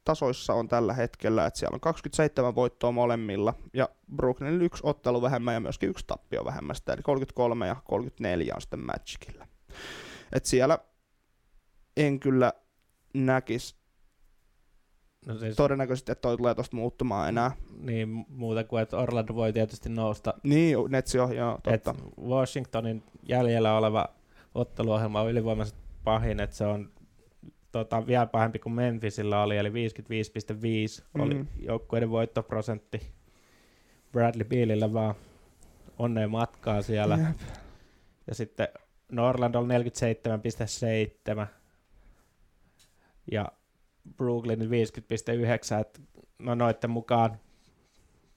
tasoissa 0.04 0.54
on 0.54 0.67
tällä 0.67 0.93
hetkellä, 0.93 1.46
että 1.46 1.60
siellä 1.60 1.76
on 1.76 1.80
27 1.80 2.56
voittoa 2.56 2.91
molemmilla, 2.91 3.54
ja 3.74 3.89
Brooklynilla 4.15 4.63
yksi 4.63 4.84
ottelu 4.86 5.22
vähemmän 5.22 5.54
ja 5.54 5.60
myöskin 5.60 5.89
yksi 5.89 6.08
tappio 6.08 6.46
vähemmän, 6.46 6.76
sitä, 6.76 6.93
eli 6.93 7.02
33 7.02 7.67
ja 7.67 7.76
34 7.86 8.54
on 8.56 8.62
sitten 8.62 8.86
Magicilla. 8.86 9.48
Et 10.34 10.46
siellä 10.46 10.80
en 11.98 12.19
kyllä 12.19 12.54
näkisi 13.13 13.76
No 15.26 15.38
siis, 15.38 15.56
todennäköisesti, 15.56 16.12
että 16.12 16.22
toi 16.22 16.38
tulee 16.38 16.56
tosta 16.56 16.76
muuttumaan 16.76 17.30
enää. 17.30 17.52
niin 17.80 18.26
muuta 18.30 18.63
kuin, 18.63 18.84
että 18.84 18.98
Orlando 18.98 19.36
voi 19.36 19.54
tietysti 19.54 19.89
nousta. 19.89 20.34
Niin, 20.43 20.78
Netsi 20.89 21.19
on, 21.19 21.36
joo, 21.36 21.60
Et 21.67 21.84
totta. 21.84 22.04
Washingtonin 22.22 23.04
jäljellä 23.30 23.78
oleva 23.78 24.10
otteluohjelma 24.56 25.22
on 25.22 25.32
ylivoimaisesti 25.32 25.80
pahin, 26.04 26.39
että 26.39 26.56
se 26.56 26.66
on 26.66 26.89
tota, 27.72 28.08
vielä 28.08 28.26
pahempi 28.26 28.60
kuin 28.60 28.74
Memphisillä 28.74 29.44
oli, 29.44 29.58
eli 29.58 29.70
55,5 29.70 31.04
oli 31.22 31.34
Mm. 31.34 31.48
joukkueiden 31.60 32.10
voittoprosentti. 32.10 33.12
Bradley 34.12 34.46
Bealillä 34.46 34.94
vaan 34.94 35.16
onneen 36.00 36.32
matkaa 36.32 36.82
siellä. 36.82 37.18
Jep. 37.28 37.39
Ja 38.28 38.36
sitten 38.36 38.68
no 39.12 39.28
Orlando 39.30 39.60
on 39.60 39.68
47,7 39.68 41.48
ja 43.32 43.52
Brooklyn 44.18 44.60
50,9. 44.60 45.80
Et 45.82 46.02
no 46.39 46.56
noiden 46.56 46.89
mukaan, 46.89 47.38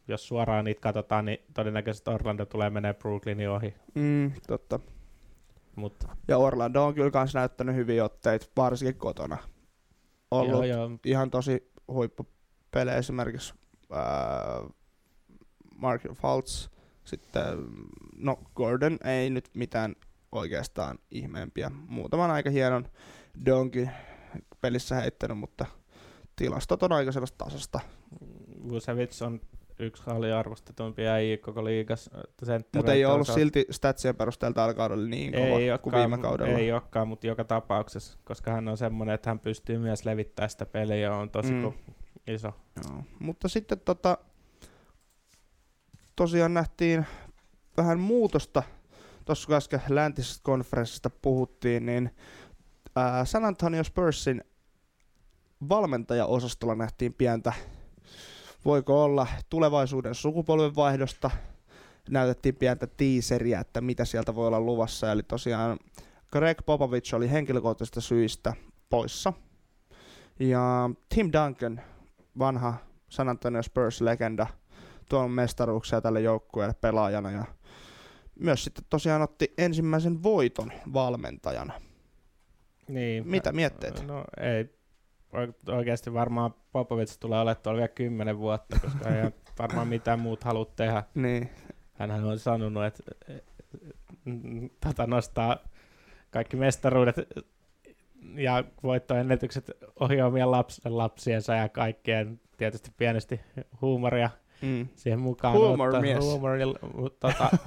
jos 0.08 0.28
suoraan 0.28 0.64
niitä 0.64 0.80
katsotaan, 0.80 1.24
niin 1.24 1.38
todennäköisesti 1.54 2.10
Orlando 2.10 2.46
tulee 2.46 2.70
menee 2.70 2.94
Brooklynin 2.94 3.50
ohi. 3.50 3.74
Mm, 3.94 4.32
totta. 4.46 4.80
Mutta 5.76 6.16
Ja 6.28 6.38
Orlando 6.38 6.84
on 6.84 6.94
kyllä 6.94 7.10
kans 7.10 7.34
näyttänyt 7.34 7.76
hyviä 7.76 8.04
otteita, 8.04 8.46
varsinkin 8.56 9.00
kotona. 9.00 9.38
Ollut 10.30 10.52
joo, 10.52 10.64
joo, 10.64 10.90
ihan 11.06 11.30
tosi 11.30 11.72
huippupelejä 11.88 12.96
esimerkiksi 12.96 13.54
ää, 13.92 14.04
Mark 15.74 16.02
Fultz, 16.14 16.68
sitten 17.04 17.42
no 18.16 18.38
Gordon 18.54 18.98
ei 19.04 19.30
nyt 19.30 19.50
mitään 19.54 19.96
oikeastaan 20.32 20.98
ihmeempiä. 21.10 21.70
Muutaman 21.88 22.30
aika 22.30 22.50
hienon 22.50 22.88
donkin 23.46 23.90
pelissä 24.60 24.94
heittänyt, 24.94 25.38
mutta 25.38 25.66
tilastot 26.36 26.82
on 26.82 26.92
aika 26.92 27.12
sellaista 27.12 27.44
tasasta. 27.44 27.80
Vucevic 28.68 29.22
on 29.22 29.40
yksi 29.78 30.02
aliarvostetumpia 30.06 31.12
äijä 31.12 31.36
koko 31.36 31.64
liigas. 31.64 32.10
Mutta 32.76 32.92
ei 32.92 33.04
ollut 33.04 33.28
silti 33.28 33.66
statsien 33.70 34.16
perusteella 34.16 34.54
tällä 34.54 34.74
kaudella 34.74 35.08
niin 35.08 35.32
kova 35.32 35.44
ei 35.44 35.78
kuin 35.82 35.94
viime 35.94 36.18
kaudella. 36.18 36.58
Ei 36.58 36.72
olekaan, 36.72 37.08
mutta 37.08 37.26
joka 37.26 37.44
tapauksessa, 37.44 38.18
koska 38.24 38.50
hän 38.50 38.68
on 38.68 38.76
semmoinen, 38.76 39.14
että 39.14 39.30
hän 39.30 39.38
pystyy 39.38 39.78
myös 39.78 40.04
levittämään 40.04 40.50
sitä 40.50 40.66
peliä 40.66 41.14
on 41.14 41.30
tosi 41.30 41.52
mm. 41.52 41.72
iso. 42.26 42.52
Joo. 42.84 43.02
Mutta 43.18 43.48
sitten 43.48 43.80
tota, 43.80 44.18
tosiaan 46.16 46.54
nähtiin 46.54 47.06
vähän 47.76 48.00
muutosta. 48.00 48.62
Tuossa 49.24 49.46
kun 49.46 49.56
äsken 49.56 49.80
läntisestä 49.88 50.40
konferenssista 50.42 51.10
puhuttiin, 51.10 51.86
niin 51.86 52.10
ää, 52.96 53.24
San 53.24 53.44
Antonio 53.44 53.84
Spursin 53.84 54.44
valmentajaosastolla 55.68 56.74
nähtiin 56.74 57.14
pientä, 57.14 57.52
voiko 58.66 59.04
olla 59.04 59.26
tulevaisuuden 59.50 60.14
sukupolvenvaihdosta. 60.14 61.30
Näytettiin 62.10 62.56
pientä 62.56 62.86
teaseria, 62.86 63.60
että 63.60 63.80
mitä 63.80 64.04
sieltä 64.04 64.34
voi 64.34 64.46
olla 64.46 64.60
luvassa. 64.60 65.12
Eli 65.12 65.22
tosiaan 65.22 65.78
Greg 66.32 66.58
Popovich 66.66 67.14
oli 67.14 67.30
henkilökohtaisista 67.30 68.00
syistä 68.00 68.54
poissa. 68.90 69.32
Ja 70.38 70.90
Tim 71.14 71.30
Duncan, 71.32 71.80
vanha 72.38 72.74
San 73.08 73.28
Antonio 73.28 73.62
Spurs-legenda, 73.62 74.46
tuon 75.08 75.30
mestaruuksia 75.30 76.00
tälle 76.00 76.20
joukkueelle 76.20 76.74
pelaajana 76.80 77.30
ja 77.30 77.44
myös 78.40 78.64
sitten 78.64 78.84
tosiaan 78.90 79.22
otti 79.22 79.54
ensimmäisen 79.58 80.22
voiton 80.22 80.72
valmentajana. 80.92 81.72
Niin, 82.88 83.28
Mitä 83.28 83.52
mietteet? 83.52 84.06
No 84.06 84.24
ei. 84.40 84.75
Oik- 85.32 85.72
Oikeasti 85.74 86.12
varmaan 86.14 86.54
Popovic 86.72 87.18
tulee 87.20 87.40
olemaan 87.40 87.62
tuolla 87.62 87.76
vielä 87.76 87.88
kymmenen 87.88 88.38
vuotta, 88.38 88.80
koska 88.80 89.08
ei 89.10 89.30
varmaan 89.58 89.88
mitään 89.88 90.18
muut 90.20 90.44
halua 90.44 90.64
tehdä. 90.76 91.02
Niin, 91.14 91.50
Hänhän 91.94 92.24
on 92.24 92.38
sanonut, 92.38 92.84
että 92.84 93.02
tota 94.84 95.06
nostaa 95.06 95.56
kaikki 96.30 96.56
mestaruudet 96.56 97.16
ja 98.34 98.64
voittoennätykset 98.82 99.70
ohi 100.00 100.22
omien 100.22 100.50
lapsen 100.50 100.98
lapsiensa 100.98 101.54
ja 101.54 101.68
kaikkien 101.68 102.40
tietysti 102.56 102.90
pienesti 102.96 103.40
huumoria 103.80 104.30
mm. 104.62 104.88
siihen 104.94 105.20
mukaan. 105.20 105.54
Huumor 105.54 105.88
ottaa- 105.88 106.00
mies. 106.00 106.24
Huumorilla, 106.24 106.78
mutta 106.94 107.28
tota, 107.28 107.58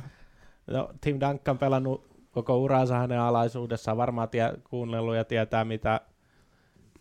No, 0.67 0.89
Tim 1.02 1.19
Duncan 1.19 1.58
pelannut 1.58 2.08
koko 2.32 2.58
uransa 2.58 2.98
hänen 2.98 3.19
alaisuudessaan, 3.19 3.98
varmaan 3.98 4.30
tie, 4.30 4.54
kuunnellut 4.69 5.15
ja 5.15 5.26
tietää, 5.26 5.65
mitä 5.65 6.02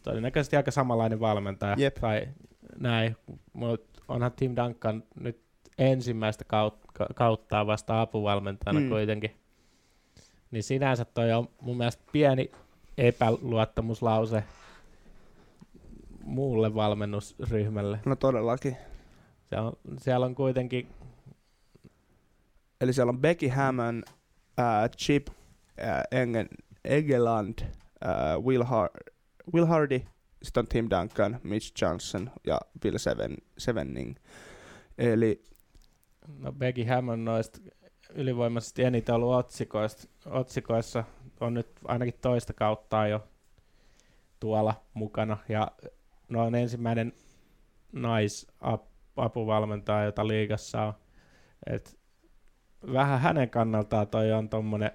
todennäköisesti 0.09 0.57
aika 0.57 0.71
samanlainen 0.71 1.21
valmentaja 1.21 1.75
Jep. 1.79 1.95
tai 1.95 2.29
näin, 2.81 3.17
mutta 3.53 4.03
onhan 4.09 4.33
Tim 4.33 4.55
Duncan 4.57 5.03
nyt 5.21 5.41
ensimmäistä 5.79 6.45
kautta, 6.45 7.07
kauttaa 7.15 7.67
vasta 7.67 8.01
apuvalmentajana 8.01 8.81
Mm. 8.81 8.89
kuitenkin. 8.89 9.37
Niin 10.51 10.63
sinänsä 10.63 11.05
toi 11.05 11.33
on 11.33 11.49
mun 11.61 11.77
mielestä 11.77 12.03
pieni 12.13 12.51
epäluottamuslause 12.99 14.45
muulle 16.25 16.75
valmennusryhmälle. 16.75 18.01
No 18.07 18.17
todellakin. 18.17 18.77
Siellä 19.49 19.67
on, 19.69 19.77
siellä 19.99 20.27
on 20.27 20.35
kuitenkin, 20.35 20.89
Eli 22.81 22.93
siellä 22.93 23.11
on 23.11 23.19
Becky 23.21 23.49
Hammond, 23.49 24.03
äh, 24.59 24.91
Chip 24.99 25.29
äh, 25.83 26.21
Engen, 26.21 26.49
Egeland, 26.85 27.59
äh, 27.63 28.43
Will, 28.45 28.63
Har- 28.63 29.13
Will 29.55 29.67
Hardy, 29.67 30.01
sitten 30.43 30.61
on 30.61 30.69
Tim 30.69 30.89
Duncan, 30.91 31.41
Mitch 31.43 31.83
Johnson 31.83 32.31
ja 32.47 32.61
Bill 32.81 32.99
Seven, 32.99 33.37
Sevenning. 33.59 34.17
Eli 34.99 35.45
no 36.39 36.53
Becky 36.53 36.85
Hammond 36.85 37.23
noista 37.23 37.61
ylivoimaisesti 38.15 38.85
eniten 38.85 39.15
ollut 39.15 39.35
otsikoista, 39.35 40.09
otsikoissa, 40.27 41.05
on 41.41 41.55
nyt 41.55 41.69
ainakin 41.85 42.15
toista 42.21 42.53
kauttaa 42.53 43.09
jo 43.09 43.29
tuolla 44.41 44.85
mukana, 44.95 45.37
ja 45.49 45.71
no 46.29 46.45
on 46.45 46.55
ensimmäinen 46.55 47.13
naisapuvalmentaja, 47.93 50.05
jota 50.05 50.29
liigassa 50.29 50.83
on. 50.83 50.95
Et 51.67 51.99
vähän 52.93 53.21
hänen 53.21 53.51
kannaltaan 53.51 54.09
toi 54.09 54.33
on 54.33 54.49
tommonen 54.49 54.91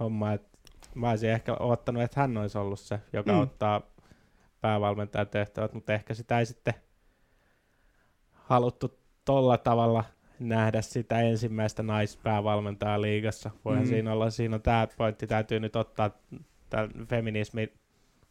homma, 0.00 0.32
että 0.32 0.53
mä 0.94 1.10
olisin 1.10 1.30
ehkä 1.30 1.54
odottanut, 1.60 2.02
että 2.02 2.20
hän 2.20 2.36
olisi 2.36 2.58
ollut 2.58 2.80
se, 2.80 3.00
joka 3.12 3.32
Mm. 3.32 3.40
ottaa 3.40 3.82
päävalmentajan 4.60 5.28
tehtävät, 5.28 5.72
mutta 5.72 5.94
ehkä 5.94 6.14
sitä 6.14 6.38
ei 6.38 6.46
sitten 6.46 6.74
haluttu 8.32 8.98
tolla 9.24 9.58
tavalla 9.58 10.04
nähdä 10.40 10.82
sitä 10.82 11.20
ensimmäistä 11.20 11.82
naispäävalmentajaa 11.82 13.00
liigassa. 13.00 13.50
Voihan 13.64 13.84
Mm. 13.84 13.88
siinä 13.88 14.12
olla, 14.12 14.30
siinä 14.30 14.56
on 14.56 14.62
tämä 14.62 14.88
pointti, 14.96 15.26
täytyy 15.26 15.60
nyt 15.60 15.76
ottaa 15.76 16.10
tämän 16.70 16.90
feminismin 17.08 17.68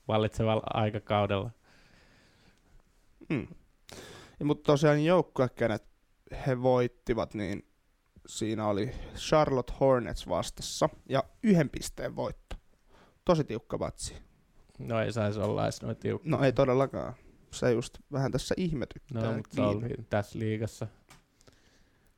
vallitsevalla 0.08 0.64
aikakaudella. 0.74 1.50
Mm. 3.30 3.48
Ja, 4.40 4.46
mutta 4.46 4.64
tosiaan 4.72 5.06
joukkue, 5.06 5.50
kenet 5.50 5.84
he 6.48 6.62
voittivat, 6.62 7.34
niin 7.34 7.66
siinä 8.28 8.68
oli 8.68 8.92
Charlotte 9.16 9.74
Hornets 9.80 10.28
vastassa 10.28 10.90
ja 11.10 11.24
yhden 11.44 11.70
pisteen 11.70 12.16
voitto. 12.16 12.56
Tosi 13.26 13.44
tiukka 13.44 13.80
vatsi. 13.80 14.16
No 14.80 15.00
ei 15.00 15.14
saisi 15.14 15.40
olla 15.40 15.64
edes 15.64 15.82
noin 15.82 15.98
tiukka. 15.98 16.30
No 16.30 16.44
ei 16.44 16.54
todellakaan. 16.54 17.14
Se 17.52 17.72
just 17.72 17.98
vähän 18.12 18.32
tässä 18.32 18.56
ihmetyttää. 18.58 19.24
No, 19.24 19.34
mutta 19.38 19.56
se 19.56 19.62
oli 19.62 19.96
tässä 20.10 20.40
liigassa 20.40 20.88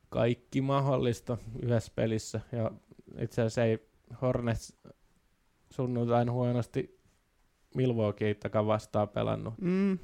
kaikki 0.08 0.60
mahdollista 0.60 1.38
yhdessä 1.62 1.92
pelissä. 1.94 2.40
Ja 2.52 2.70
itse 3.18 3.42
asiassa 3.42 3.64
ei 3.64 3.88
Hornets 4.22 4.76
sunnuntain 5.70 6.30
huonosti 6.32 7.00
Milwaukeeitakaan 7.74 8.66
vastaan 8.66 9.08
pelannut. 9.08 9.54
Mm. 9.60 9.98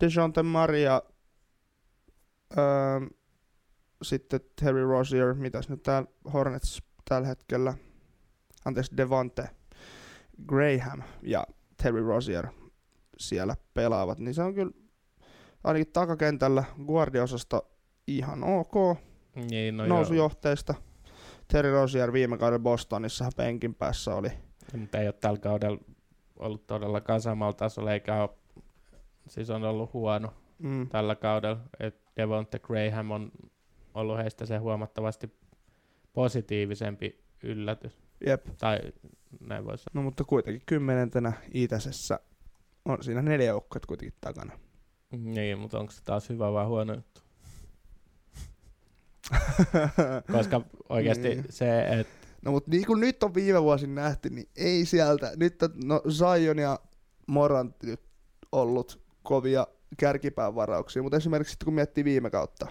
DeJounte 0.00 0.42
Maria, 0.42 1.02
öö, 2.58 3.08
sitten 4.02 4.40
Terry 4.60 4.84
Rozier, 4.86 5.34
mitäs 5.34 5.68
nyt 5.68 5.82
täällä 5.82 6.08
Hornets 6.32 6.82
tällä 7.08 7.28
hetkellä, 7.28 7.74
anteeksi 8.64 8.96
Devonte 8.96 9.48
Graham 10.46 11.02
ja 11.22 11.46
Terry 11.82 12.06
Rozier 12.06 12.46
siellä 13.18 13.56
pelaavat, 13.74 14.18
niin 14.18 14.34
se 14.34 14.42
on 14.42 14.54
kyllä 14.54 14.72
ainakin 15.64 15.92
takakentällä 15.92 16.64
guardiosasto 16.86 17.70
ihan 18.06 18.44
ok, 18.44 18.74
Niin, 19.50 19.76
no 19.76 19.82
no 19.82 19.88
joo. 19.88 19.96
nousujohteista. 19.96 20.74
Terry 21.48 21.70
Rozier 21.72 22.12
viime 22.12 22.38
kauden 22.38 22.62
Bostonissa 22.62 23.30
penkin 23.36 23.74
päässä 23.74 24.14
oli. 24.14 24.28
Mutta 24.76 24.98
ei 24.98 25.06
ole 25.08 25.12
tällä 25.20 25.38
kaudella 25.38 25.78
ollut 26.36 26.66
todellakaan 26.66 27.20
samalla 27.20 27.52
tasolla, 27.52 27.92
eikä 27.92 28.22
ole, 28.22 28.30
siis 29.28 29.50
on 29.50 29.64
ollut 29.64 29.92
huono 29.92 30.32
Mm. 30.58 30.88
tällä 30.88 31.14
kaudella. 31.14 31.60
Et 31.80 31.96
Devonte 32.16 32.58
Graham 32.58 33.10
on 33.10 33.32
ollut 34.00 34.18
heistä 34.18 34.46
se 34.46 34.56
huomattavasti 34.56 35.34
positiivisempi 36.12 37.24
yllätys. 37.42 37.92
Jep. 38.26 38.46
Tai 38.58 38.78
näin 39.40 39.64
voisi 39.64 39.84
No 39.94 40.02
mutta 40.02 40.24
kuitenkin 40.24 40.62
kymmenentenä 40.66 41.32
itäisessä 41.54 42.20
on 42.84 43.04
siinä 43.04 43.22
neljä 43.22 43.46
joukkuetta 43.46 43.86
kuitenkin 43.86 44.18
takana. 44.20 44.52
sanoa. 44.52 45.34
Niin, 45.34 45.58
mutta 45.58 45.78
onko 45.78 45.92
se 45.92 46.02
taas 46.04 46.28
hyvä 46.28 46.52
vai 46.52 46.66
huono 46.66 46.94
juttu? 46.94 47.20
Koska 50.32 50.60
oikeasti 50.88 51.28
Niin. 51.28 51.44
se, 51.50 51.80
että 51.80 52.12
no 52.44 52.50
mutta 52.52 52.70
niin 52.70 52.86
kuin 52.86 53.00
nyt 53.00 53.22
on 53.22 53.34
viime 53.34 53.62
vuosin 53.62 53.94
nähty, 53.94 54.30
niin 54.30 54.48
ei 54.56 54.84
sieltä. 54.84 55.32
Nyt 55.36 55.62
on, 55.62 55.70
no 55.84 56.02
Zion 56.10 56.58
ja 56.58 56.78
Morant 57.26 57.82
nyt 57.82 58.00
ollut 58.52 59.00
kovia 59.22 59.66
kärkipään 59.96 60.54
varauksia, 60.54 61.02
mutta 61.02 61.16
esimerkiksi 61.16 61.50
sitten 61.50 61.64
kun 61.64 61.74
miettii 61.74 62.04
viime 62.04 62.30
kautta. 62.30 62.66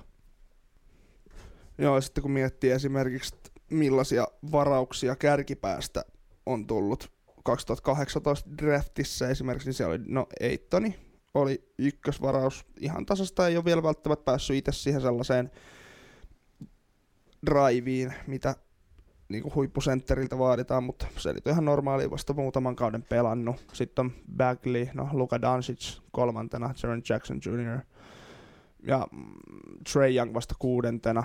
Joo, 1.80 2.02
sitten 2.02 2.22
kun 2.22 2.32
miettii 2.32 2.72
esimerkiksi, 2.72 3.36
millaisia 3.70 4.28
varauksia 4.52 5.16
kärkipäästä 5.16 6.06
on 6.46 6.68
tullut 6.68 7.12
2018 7.44 8.50
draftissa 8.58 9.28
esimerkiksi, 9.28 9.68
niin 9.68 9.74
siellä 9.74 9.92
oli, 9.92 10.04
no 10.08 10.28
Eittoni 10.40 10.96
oli 11.34 11.64
ykkösvaraus 11.78 12.66
ihan 12.80 13.06
tasasta, 13.06 13.48
ei 13.48 13.58
ole 13.58 13.66
vielä 13.66 13.84
välttämättä 13.84 14.24
päässyt 14.24 14.58
itse 14.58 14.72
siihen 14.72 15.02
sellaiseen 15.02 15.52
driveen, 17.46 18.14
mitä 18.28 18.56
niin 19.30 19.44
kuin 19.44 19.56
huippusentteriltä 19.56 20.38
vaaditaan, 20.38 20.84
mutta 20.84 21.08
se 21.18 21.30
oli 21.30 21.38
ihan 21.46 21.66
normaali, 21.66 22.12
vasta 22.12 22.34
muutaman 22.34 22.76
kauden 22.76 23.04
pelannut. 23.04 23.56
Sitten 23.74 24.06
on 24.06 24.12
Bagley, 24.38 24.88
no 24.94 25.10
Luka 25.14 25.42
Doncic 25.42 26.00
kolmantena, 26.12 26.74
Jaren 26.84 27.02
Jackson 27.10 27.40
Jr. 27.46 27.80
Ja 28.84 29.08
mm, 29.12 29.26
Trey 29.94 30.16
Young 30.16 30.34
vasta 30.34 30.56
kuudentena 30.60 31.24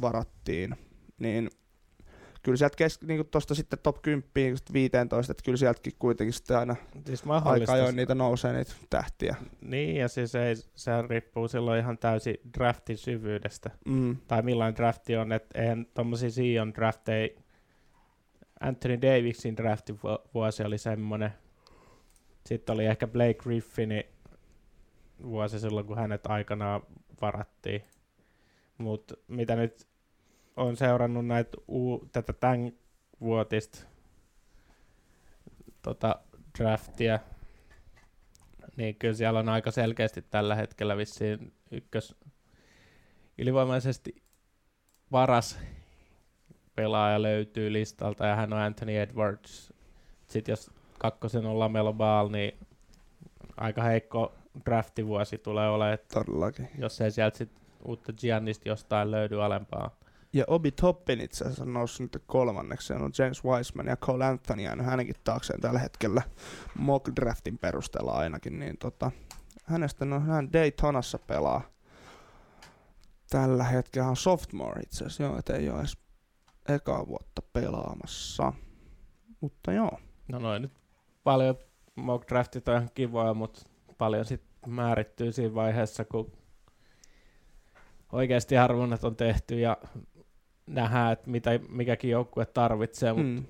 varattiin. 0.00 0.76
Niin 1.18 1.50
kyllä 2.42 2.56
sieltä 2.56 2.76
kes- 2.76 3.02
niin 3.02 3.26
tuosta 3.30 3.54
sitten 3.54 3.78
top 3.82 4.02
10 4.02 4.30
15, 4.72 5.32
että 5.32 5.44
kyllä 5.44 5.56
sieltäkin 5.56 5.92
kuitenkin 5.98 6.32
sitten 6.32 6.58
aina 6.58 6.76
siis 7.06 7.22
aika 7.44 7.72
ajoin 7.72 7.96
niitä 7.96 8.14
nousee 8.14 8.52
niitä 8.52 8.72
tähtiä. 8.90 9.36
Niin, 9.60 9.96
ja 9.96 10.08
siis 10.08 10.34
ei, 10.34 10.54
se 10.56 10.90
riippuu 11.08 11.48
silloin 11.48 11.80
ihan 11.80 11.98
täysin 11.98 12.36
draftin 12.58 12.98
syvyydestä. 12.98 13.70
Mm. 13.86 14.16
Tai 14.28 14.42
millainen 14.42 14.76
drafti 14.76 15.16
on, 15.16 15.32
että 15.32 15.60
eihän 15.60 15.86
tommosia 15.94 16.30
Sion 16.30 16.74
drafteja, 16.74 17.28
Anthony 18.60 19.02
Davisin 19.02 19.56
draftin 19.56 19.98
vu- 20.02 20.30
vuosi 20.34 20.62
oli 20.64 20.78
semmonen. 20.78 21.30
Sitten 22.46 22.74
oli 22.74 22.86
ehkä 22.86 23.06
Blake 23.06 23.34
Griffinin 23.34 24.04
vuosi 25.22 25.60
silloin, 25.60 25.86
kun 25.86 25.98
hänet 25.98 26.26
aikanaan 26.26 26.82
varattiin. 27.20 27.82
Mutta 28.78 29.14
mitä 29.28 29.56
nyt 29.56 29.88
on 30.56 30.76
seurannut 30.76 31.26
näitä 31.26 31.58
uu, 31.68 32.08
tätä 32.12 32.32
tämän 32.32 32.72
vuotista 33.20 33.78
tota, 35.82 36.20
draftia, 36.58 37.18
niin 38.76 38.94
kyllä 38.94 39.14
siellä 39.14 39.38
on 39.38 39.48
aika 39.48 39.70
selkeästi 39.70 40.22
tällä 40.22 40.54
hetkellä 40.54 40.96
vissiin 40.96 41.52
ykkös 41.70 42.16
ylivoimaisesti 43.38 44.22
paras 45.10 45.58
pelaaja 46.74 47.22
löytyy 47.22 47.72
listalta 47.72 48.26
ja 48.26 48.36
hän 48.36 48.52
on 48.52 48.58
Anthony 48.58 48.98
Edwards. 48.98 49.72
Sitten 50.26 50.52
jos 50.52 50.70
kakkosen 50.98 51.46
on 51.46 51.58
Lamelo 51.58 51.92
Ball, 51.92 52.28
niin 52.28 52.58
aika 53.56 53.82
heikko 53.82 54.34
draftivuosi 54.66 55.38
tulee 55.38 55.68
olemaan, 55.68 55.98
Todellakin. 56.14 56.68
jos 56.78 57.00
ei 57.00 57.10
sieltä 57.10 57.38
sit 57.38 57.50
uutta 57.84 58.12
Giannista 58.12 58.68
jostain 58.68 59.10
löydy 59.10 59.42
alempaa. 59.42 59.96
Ja 60.32 60.44
Obi 60.46 60.72
Toppin 60.72 61.20
itse 61.20 61.44
asiassa 61.44 61.62
on 61.62 61.72
noussut 61.72 62.00
nyt 62.00 62.22
kolmanneksi. 62.26 62.86
Se 62.86 62.94
on 62.94 63.12
James 63.18 63.44
Wiseman 63.44 63.86
ja 63.86 63.96
Cole 63.96 64.24
Anthony 64.24 64.62
jäänyt 64.62 64.86
hänenkin 64.86 65.16
taakseen 65.24 65.60
tällä 65.60 65.78
hetkellä 65.78 66.22
mock 66.78 67.08
draftin 67.16 67.58
perusteella 67.58 68.12
ainakin. 68.12 68.58
Niin 68.58 68.78
tota, 68.78 69.10
hänestä 69.64 70.04
no, 70.04 70.20
hän 70.20 70.52
Daytonassa 70.52 71.18
pelaa. 71.18 71.62
Tällä 73.30 73.64
hetkellä 73.64 74.08
on 74.08 74.16
sophomore 74.16 74.82
itse 74.82 75.04
asiassa, 75.04 75.22
joo, 75.22 75.38
et 75.38 75.50
ei 75.50 75.70
ole 75.70 75.78
edes 75.78 75.96
ekaa 76.68 77.06
vuotta 77.06 77.42
pelaamassa. 77.52 78.52
Mutta 79.40 79.72
joo, 79.72 79.98
No 80.28 80.38
noin 80.38 80.62
nyt 80.62 80.72
paljon 81.24 81.58
mock 81.94 82.28
draftit 82.28 82.68
on 82.68 82.76
ihan 82.76 82.90
kivoja, 82.94 83.34
mutta 83.34 83.62
paljon 83.98 84.24
sitten 84.24 84.72
määrittyy 84.72 85.32
siinä 85.32 85.54
vaiheessa, 85.54 86.04
kun 86.04 86.32
oikeasti 88.14 88.56
arvonnat 88.56 89.04
on 89.04 89.16
tehty 89.16 89.60
ja 89.60 89.76
nähdään, 90.66 91.12
että 91.12 91.30
mitä 91.30 91.50
mikäkin 91.68 92.10
joukkue 92.10 92.46
tarvitsee, 92.46 93.12
mutta 93.12 93.28
Mm. 93.28 93.44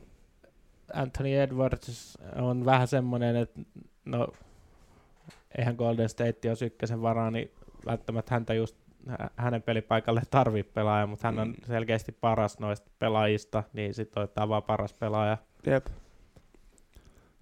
Anthony 0.93 1.35
Edwards 1.41 2.19
on 2.37 2.65
vähän 2.65 2.89
semmoinen, 2.89 3.37
että 3.37 3.61
no, 4.05 4.29
eihän 5.59 5.75
Golden 5.77 6.09
State 6.09 6.49
jos 6.49 6.63
ykkösen 6.63 7.03
varaa, 7.03 7.31
niin 7.31 7.51
välttämättä 7.87 8.35
häntä 8.35 8.55
just 8.55 8.77
hä- 9.09 9.31
hänen 9.37 9.63
pelipaikalle 9.63 10.23
tarvii 10.31 10.63
pelaaja, 10.63 11.07
mutta 11.07 11.29
hän 11.29 11.39
on 11.39 11.49
Mm. 11.49 11.55
selkeästi 11.67 12.13
paras 12.13 12.59
noista 12.59 12.91
pelaajista, 12.99 13.63
niin 13.73 13.95
sitten 13.95 14.23
otetaan 14.23 14.49
vaan 14.49 14.63
paras 14.63 14.93
pelaaja. 14.93 15.39
Jep. 15.67 15.87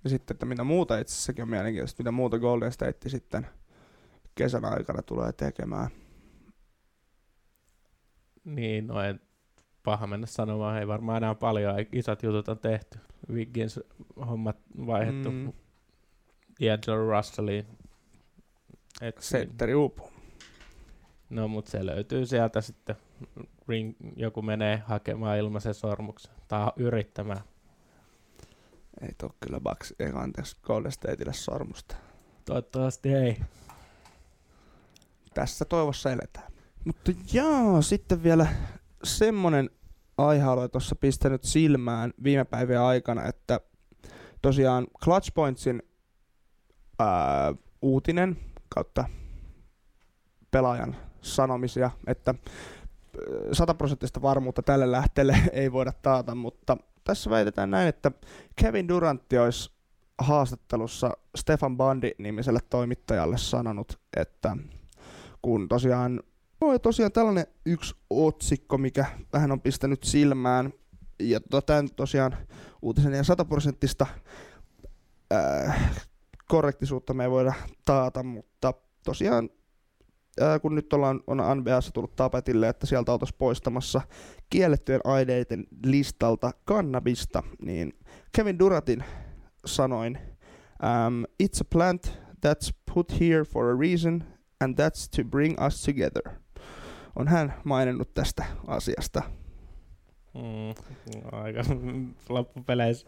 Ja 0.04 0.10
sitten, 0.10 0.34
että 0.34 0.46
mitä 0.46 0.64
muuta 0.64 0.98
itse 0.98 1.12
asiassakin 1.12 1.42
on 1.42 1.48
mielenkiintoista, 1.50 2.00
mitä 2.02 2.10
muuta 2.12 2.38
Golden 2.38 2.72
State 2.72 3.08
sitten 3.08 3.46
kesän 4.34 4.64
aikana 4.64 5.02
tulee 5.02 5.32
tekemään. 5.32 5.88
Niin, 8.44 8.86
no 8.86 9.02
en 9.02 9.20
paha 9.82 10.06
mennä 10.06 10.26
sanomaan, 10.26 10.78
ei 10.78 10.86
varmaan 10.88 11.16
enää 11.16 11.34
paljon, 11.34 11.74
isot 11.92 12.22
jutut 12.22 12.48
on 12.48 12.58
tehty. 12.58 12.98
Wiggins 13.32 13.80
hommat 14.26 14.56
vaihdettu 14.86 15.30
Mm. 15.30 15.52
D'Angelo 16.50 17.16
Russelliin. 17.16 17.66
Et, 19.00 19.18
Sentteri 19.18 19.74
uupuu. 19.74 20.12
No, 21.30 21.48
mutta 21.48 21.70
se 21.70 21.86
löytyy 21.86 22.26
sieltä 22.26 22.60
sitten. 22.60 22.96
Ring, 23.68 23.94
joku 24.16 24.42
menee 24.42 24.76
hakemaan 24.86 25.38
ilmaisen 25.38 25.74
sormuksen 25.74 26.32
tai 26.48 26.70
yrittämään. 26.76 27.40
Ei 29.02 29.10
tuu 29.18 29.30
kyllä 29.40 29.60
Bucks, 29.60 29.94
ei 29.98 30.10
anteeksi 30.14 30.56
Golden 30.62 30.92
Stateille 30.92 31.32
sormusta. 31.32 31.96
Toivottavasti 32.44 33.14
ei. 33.14 33.38
Tässä 35.34 35.64
toivossa 35.64 36.12
eletään. 36.12 36.51
Mutta 36.84 37.12
jaa, 37.32 37.82
sitten 37.82 38.22
vielä 38.22 38.46
semmonen 39.04 39.70
aihealue 40.18 40.68
tuossa 40.68 40.96
pistänyt 40.96 41.44
silmään 41.44 42.12
viime 42.22 42.44
päivien 42.44 42.80
aikana, 42.80 43.24
että 43.24 43.60
tosiaan 44.42 44.86
Clutch 45.04 45.32
Pointsin 45.34 45.82
ää, 46.98 47.54
uutinen 47.82 48.36
kautta 48.68 49.04
pelaajan 50.50 50.96
sanomisia, 51.20 51.90
että 52.06 52.34
sataprosenttista 53.52 54.22
varmuutta 54.22 54.62
tälle 54.62 54.92
lähteelle 54.92 55.36
ei 55.52 55.72
voida 55.72 55.92
taata, 56.02 56.34
mutta 56.34 56.76
tässä 57.04 57.30
väitetään 57.30 57.70
näin, 57.70 57.88
että 57.88 58.12
Kevin 58.56 58.88
Durantti 58.88 59.38
olisi 59.38 59.70
haastattelussa 60.18 61.10
Stefan 61.36 61.76
Bandi-nimiselle 61.76 62.60
toimittajalle 62.70 63.38
sanonut, 63.38 64.00
että 64.16 64.56
kun 65.42 65.68
tosiaan, 65.68 66.20
no, 66.62 66.78
tosiaan 66.78 67.12
tällainen 67.12 67.46
yksi 67.66 67.94
otsikko, 68.10 68.78
mikä 68.78 69.06
vähän 69.32 69.52
on 69.52 69.60
pistänyt 69.60 70.04
silmään, 70.04 70.72
ja 71.20 71.40
tota, 71.40 71.66
tämän 71.66 71.88
tosiaan 71.96 72.36
uutisen 72.82 73.12
ja 73.12 73.24
sataprosenttista 73.24 74.06
äh, 75.32 75.96
korrektisuutta 76.48 77.14
me 77.14 77.24
ei 77.24 77.30
voida 77.30 77.52
taata, 77.84 78.22
mutta 78.22 78.74
tosiaan 79.04 79.50
ää, 80.40 80.58
kun 80.58 80.74
nyt 80.74 80.92
ollaan, 80.92 81.20
on 81.26 81.38
NBAssa 81.58 81.92
tullut 81.92 82.16
tapetille, 82.16 82.68
että 82.68 82.86
sieltä 82.86 83.12
oltaisiin 83.12 83.38
poistamassa 83.38 84.00
kiellettyjen 84.50 85.00
aineiden 85.04 85.66
listalta 85.84 86.50
kannabista, 86.64 87.42
niin 87.64 87.92
Kevin 88.36 88.58
Duratin 88.58 89.04
sanoin, 89.66 90.18
um, 90.82 91.24
it's 91.42 91.60
a 91.60 91.68
plant 91.72 92.18
that's 92.46 92.70
put 92.94 93.20
here 93.20 93.44
for 93.44 93.70
a 93.70 93.78
reason, 93.78 94.24
and 94.60 94.78
that's 94.78 95.08
to 95.16 95.24
bring 95.30 95.56
us 95.66 95.82
together. 95.82 96.42
On 97.16 97.28
hän 97.28 97.54
maininnut 97.64 98.14
tästä 98.14 98.44
asiasta. 98.66 99.22
Mm, 100.34 100.74
aika 101.32 101.62
loppupeleissä 102.28 103.06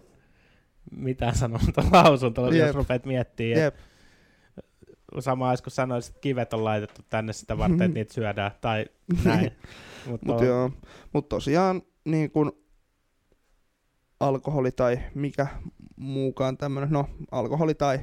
mitään 0.91 1.37
sanomatta 1.37 1.85
lausunto, 1.93 2.53
jos 2.53 2.75
rupeat 2.75 3.07
miettimään. 3.07 3.61
Jep. 3.61 3.75
Sama 5.21 5.49
olisi, 5.49 5.63
kun 5.63 5.71
sanoisit, 5.71 6.11
että 6.11 6.21
kivet 6.21 6.53
on 6.53 6.65
laitettu 6.65 7.03
tänne 7.11 7.33
sitä 7.33 7.59
varten, 7.59 7.83
että 7.83 7.95
niitä 7.95 8.15
syödään, 8.15 8.51
tai 8.61 8.87
näin. 9.25 9.51
Mutta 10.07 10.27
Mutta 10.27 10.45
joo, 10.45 10.71
mut 11.13 11.29
tosiaan 11.29 11.83
niin 12.05 12.31
kun 12.31 12.65
alkoholi 14.21 14.73
tai 14.73 15.01
mikä 15.15 15.47
muukaan 15.97 16.57
tämmönen, 16.57 16.91
no 16.91 17.09
alkoholi 17.31 17.75
tai 17.75 18.01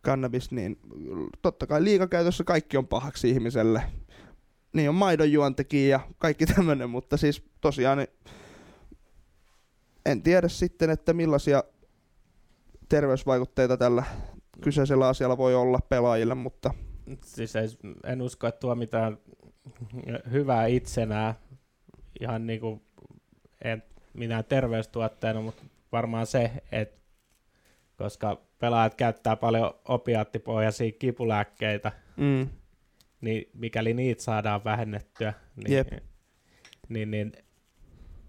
kannabis, 0.00 0.50
niin 0.50 0.78
totta 1.42 1.66
kai 1.66 1.84
liikakäytössä 1.84 2.44
kaikki 2.44 2.76
on 2.76 2.88
pahaksi 2.88 3.30
ihmiselle. 3.30 3.82
Niin 4.72 4.88
on 4.88 4.94
maidonjuontekijä 4.94 5.88
ja 5.88 6.00
kaikki 6.18 6.46
tämmönen, 6.54 6.90
mutta 6.90 7.16
siis 7.16 7.42
tosiaan 7.60 7.98
niin 7.98 8.08
en 10.06 10.22
tiedä 10.22 10.48
sitten, 10.48 10.90
että 10.90 11.12
millaisia 11.12 11.64
terveysvaikutteita 12.88 13.76
tällä 13.76 14.04
kyseisellä 14.60 15.08
asialla 15.08 15.38
voi 15.38 15.54
olla 15.54 15.78
pelaajille, 15.88 16.34
mutta 16.34 16.74
siis 17.24 17.56
ei, 17.56 17.68
en 18.04 18.22
usko, 18.22 18.46
että 18.46 18.60
tuo 18.60 18.74
mitään 18.74 19.18
hyvää 20.30 20.66
itsenään, 20.66 21.34
ihan 22.20 22.46
niin 22.46 22.60
kuin 22.60 22.82
en 23.64 23.82
minä 24.14 24.42
terveystuotteena, 24.42 25.40
mutta 25.40 25.62
varmaan 25.92 26.26
se, 26.26 26.50
että 26.72 26.98
koska 27.96 28.40
pelaajat 28.58 28.94
käyttää 28.94 29.36
paljon 29.36 29.74
opiaattipohjaisia 29.84 30.92
kipulääkkeitä, 30.92 31.92
mm, 32.16 32.48
niin 33.20 33.50
mikäli 33.54 33.94
niitä 33.94 34.22
saadaan 34.22 34.64
vähennettyä, 34.64 35.34
niin, 35.56 35.72
Jep. 35.72 35.88
niin, 36.88 37.10
niin 37.10 37.32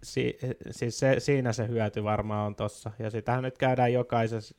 si, 0.04 0.38
siis 0.72 1.00
se, 1.00 1.16
siinä 1.20 1.54
se 1.54 1.68
hyöty 1.68 2.04
varmaan 2.04 2.48
on 2.48 2.56
tossa. 2.56 2.92
Ja 3.00 3.10
sitähän 3.10 3.44
nyt 3.44 3.58
käydään 3.58 3.94
jokaisessa 3.94 4.56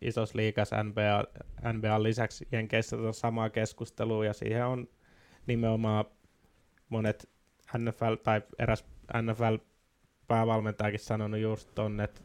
isossa 0.00 0.38
liigassa 0.38 0.82
NBA, 0.82 1.24
NBA 1.72 2.02
lisäksi 2.02 2.48
Jenkeissä 2.52 2.96
on 2.96 3.14
samaa 3.14 3.50
keskustelua 3.50 4.24
ja 4.24 4.32
siihen 4.32 4.66
on 4.66 4.88
nimenomaan 5.46 6.04
monet 6.88 7.28
NFL 7.78 8.14
tai 8.22 8.42
eräs 8.58 8.84
NFL 9.22 9.56
päävalmentajakin 10.26 11.00
sanonut 11.00 11.40
just 11.40 11.70
tonne, 11.74 12.04
että 12.04 12.20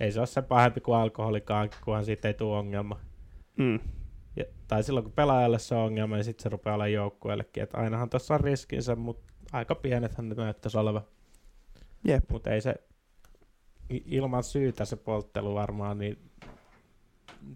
ei 0.00 0.12
se 0.12 0.18
ole 0.18 0.26
se 0.26 0.42
pahempi 0.42 0.80
kuin 0.80 0.96
alkoholikaan, 0.96 1.70
kunhan 1.84 2.04
siitä 2.04 2.28
ei 2.28 2.34
tule 2.34 2.58
ongelma. 2.58 3.00
mm, 3.56 3.80
Ja, 4.36 4.44
tai 4.68 4.82
silloin 4.82 5.04
kun 5.04 5.12
pelaajalle 5.12 5.58
se 5.58 5.74
on 5.74 5.80
ongelma, 5.80 6.16
niin 6.16 6.24
sitten 6.24 6.42
se 6.42 6.48
rupeaa 6.48 6.74
olla 6.74 6.88
joukkueellekin. 6.88 7.62
Että 7.62 7.78
ainahan 7.78 8.10
tuossa 8.10 8.34
on 8.34 8.40
riskinsä, 8.40 8.96
mutta 8.96 9.32
aika 9.52 9.74
pienethän 9.74 10.28
ne 10.28 10.34
näyttäisi 10.34 10.78
olevan. 10.78 11.02
jep. 12.04 12.24
Mutta 12.30 12.50
ei 12.50 12.60
se 12.60 12.74
ilman 13.90 14.44
syytä 14.44 14.84
se 14.84 14.96
polttelu 14.96 15.54
varmaan, 15.54 15.98
niin 15.98 16.18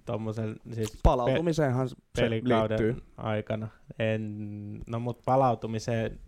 tuommoisen 0.06 0.56
siis 0.72 0.98
Palautumiseenhan 1.02 1.88
se 1.88 1.96
pelikauden 2.16 2.78
liittyy. 2.86 3.04
aikana. 3.16 3.68
En, 3.98 4.82
no 4.86 5.00
mutta 5.00 5.22
palautumiseen 5.24 6.20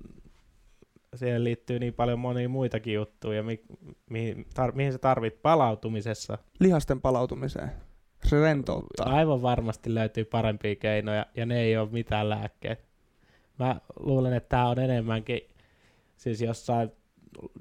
siihen 1.16 1.44
liittyy 1.44 1.78
niin 1.78 1.94
paljon 1.94 2.18
monia 2.18 2.48
muitakin 2.48 2.94
juttuja, 2.94 3.42
mi, 3.42 3.62
mihin, 4.10 4.46
tar, 4.54 4.72
mihin 4.72 4.92
sä 4.92 4.98
tarvit 4.98 5.42
palautumisessa. 5.42 6.38
Lihasten 6.60 7.00
palautumiseen. 7.00 7.70
Se 8.32 8.40
rentouttaa. 8.40 9.14
Aivan 9.14 9.42
varmasti 9.42 9.94
löytyy 9.94 10.24
parempia 10.24 10.76
keinoja, 10.76 11.26
ja 11.36 11.46
ne 11.46 11.60
ei 11.60 11.76
ole 11.76 11.88
mitään 11.92 12.28
lääkkeet. 12.28 12.84
Mä 13.58 13.80
luulen, 14.00 14.32
että 14.32 14.48
tämä 14.48 14.68
on 14.68 14.78
enemmänkin 14.78 15.40
siis 16.16 16.40
jossain 16.40 16.92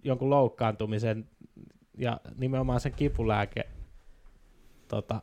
jonkun 0.03 0.29
loukkaantumisen 0.29 1.27
ja 1.97 2.19
nimenomaan 2.37 2.79
sen 2.79 2.93
kipulääke 2.93 3.63
tota, 4.87 5.21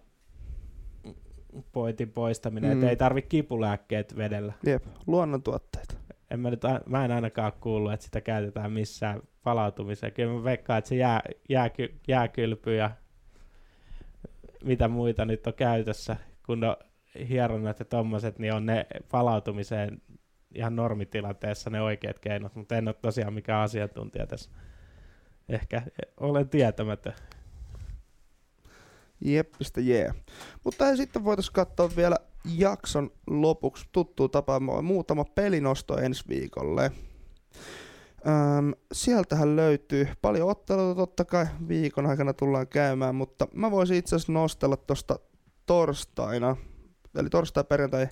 pointin 1.73 2.11
poistaminen, 2.11 2.71
mm. 2.71 2.77
Että 2.77 2.91
ei 2.91 2.97
tarvi 2.97 3.23
kipulääkkeet 3.23 4.17
vedellä. 4.17 4.53
Jep, 4.67 4.85
luonnontuotteita. 5.07 5.95
En 6.31 6.41
mä, 6.41 6.51
nyt, 6.51 6.63
mä 6.87 7.05
en 7.05 7.13
ainakaan 7.13 7.53
kuullut, 7.61 7.93
että 7.93 8.05
sitä 8.05 8.21
käytetään 8.21 8.73
missään 8.73 9.23
palautumiseen. 9.45 10.13
Kyllä 10.13 10.33
mä 10.33 10.45
veikkaan, 10.45 10.79
että 10.79 10.89
se 10.89 10.97
jää, 10.97 11.21
jääky, 11.49 11.95
jääkylpy 12.09 12.75
ja 12.75 12.91
mitä 14.65 14.89
muita 14.89 15.25
nyt 15.25 15.47
on 15.47 15.55
käytössä, 15.55 16.17
kun 16.47 16.65
on 16.65 16.77
hieronnat 17.29 17.79
ja 17.79 17.85
tommoset, 17.85 18.39
niin 18.39 18.53
on 18.53 18.67
ne 18.67 18.87
palautumiseen 19.11 20.03
ihan 20.55 20.77
normitilanteessa 20.77 21.71
ne 21.71 21.83
oikeat 21.83 22.19
keinot, 22.19 22.55
mutta 22.55 22.77
en 22.77 22.89
ole 22.89 22.97
tosiaan 23.03 23.33
mikään 23.33 23.63
asiantuntija 23.63 24.27
tässä. 24.27 24.51
Ehkä 25.49 25.83
olen 26.17 26.49
tietämätön. 26.49 27.13
Jeppistä 29.21 29.81
jee. 29.81 30.03
Yeah. 30.03 30.17
Mutta 30.65 30.97
sitten 30.97 31.25
voitaisiin 31.25 31.53
katsoa 31.53 31.91
vielä 31.97 32.17
jakson 32.57 33.11
lopuksi 33.27 33.87
tuttuun 33.93 34.31
tapaan 34.31 34.63
muutama 34.85 35.25
pelinosto 35.25 35.99
ensi 35.99 36.25
viikolle. 36.29 36.93
Öm, 38.29 38.73
sieltähän 38.93 39.57
löytyy 39.57 40.09
paljon 40.23 40.51
otteluita 40.51 40.95
totta 40.95 41.25
kai 41.25 41.47
viikon 41.69 42.07
aikana 42.07 42.33
tullaan 42.33 42.69
käymään, 42.69 43.15
mutta 43.15 43.49
mä 43.55 43.71
voisin 43.71 43.97
itse 43.97 44.17
asiassa 44.17 44.33
nostella 44.33 44.77
tuosta 44.77 45.19
torstaina, 45.67 46.57
eli 47.15 47.31
torstai 47.31 47.65
perjantai 47.65 48.09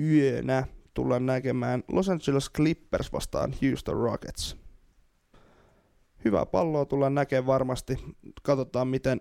yönä 0.00 0.66
tullaan 0.94 1.26
näkemään 1.26 1.84
Los 1.92 2.08
Angeles 2.08 2.50
Clippers 2.50 3.12
vastaan 3.12 3.54
Houston 3.62 3.96
Rockets. 3.96 4.56
hyvää 6.24 6.46
palloa 6.46 6.84
tullaan 6.84 7.14
näkemään 7.14 7.46
varmasti. 7.46 8.16
Katsotaan, 8.42 8.88
miten 8.88 9.20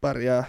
pärjää 0.00 0.44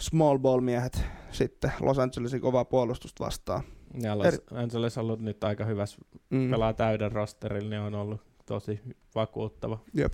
small 0.00 0.38
ball 0.38 0.60
miehet 0.60 1.00
sitten 1.30 1.72
Los 1.80 1.98
Angelesin 1.98 2.40
kovaa 2.40 2.64
puolustusta 2.64 3.24
vastaan. 3.24 3.62
Ja 4.02 4.18
Los 4.18 4.40
Angeles 4.54 4.98
on 4.98 5.04
ollut 5.04 5.20
nyt 5.20 5.44
aika 5.44 5.64
hyvässä, 5.64 5.98
mm. 6.30 6.50
pelaa 6.50 6.72
täyden 6.72 7.12
rosterilla, 7.12 7.70
niin 7.70 7.80
on 7.80 7.94
ollut 7.94 8.20
tosi 8.46 8.80
vakuuttava. 9.14 9.78
Jep. 9.94 10.12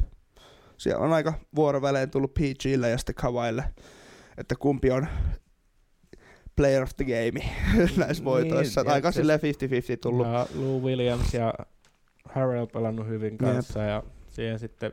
Siellä 0.77 1.05
on 1.05 1.13
aika 1.13 1.35
vuorovälein 1.57 2.11
tullut 2.11 2.35
PGlle 2.35 2.91
ja 2.91 2.99
sitten 2.99 3.15
Kavaille, 3.15 3.65
että 4.39 4.55
kumpi 4.59 4.91
on 4.91 5.07
player 6.57 6.83
of 6.83 6.91
the 6.97 7.05
game 7.05 7.45
näissä 8.05 8.25
voitoissa. 8.25 8.83
Niin, 8.83 8.93
aika 8.93 9.13
sille 9.13 9.37
50-50 9.37 9.41
tullut. 10.03 10.27
Ja 10.27 10.47
Lou 10.55 10.83
Williams 10.83 11.35
ja 11.35 11.55
Harrell 12.25 12.67
pelannut 12.67 13.07
hyvin 13.07 13.39
kanssa 13.39 13.79
Jep. 13.79 13.89
ja 13.89 14.03
siihen 14.31 14.59
sitten 14.59 14.93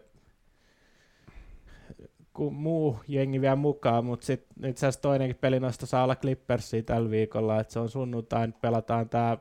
kun 2.38 2.54
muu 2.54 3.00
jengi 3.08 3.42
vielä 3.42 3.56
mukaan, 3.56 4.06
mutta 4.06 4.26
sitten 4.26 4.70
itse 4.70 4.86
asiassa 4.86 5.02
toinenkin 5.02 5.38
peli 5.42 5.60
noista 5.60 5.86
saa 5.86 6.04
olla 6.04 6.16
Clippersia 6.16 6.84
tällä 6.84 7.10
viikolla, 7.10 7.60
että 7.60 7.74
se 7.74 7.80
on 7.80 7.90
sunnuntain, 7.90 8.54
pelataan 8.54 9.10
tämä 9.10 9.38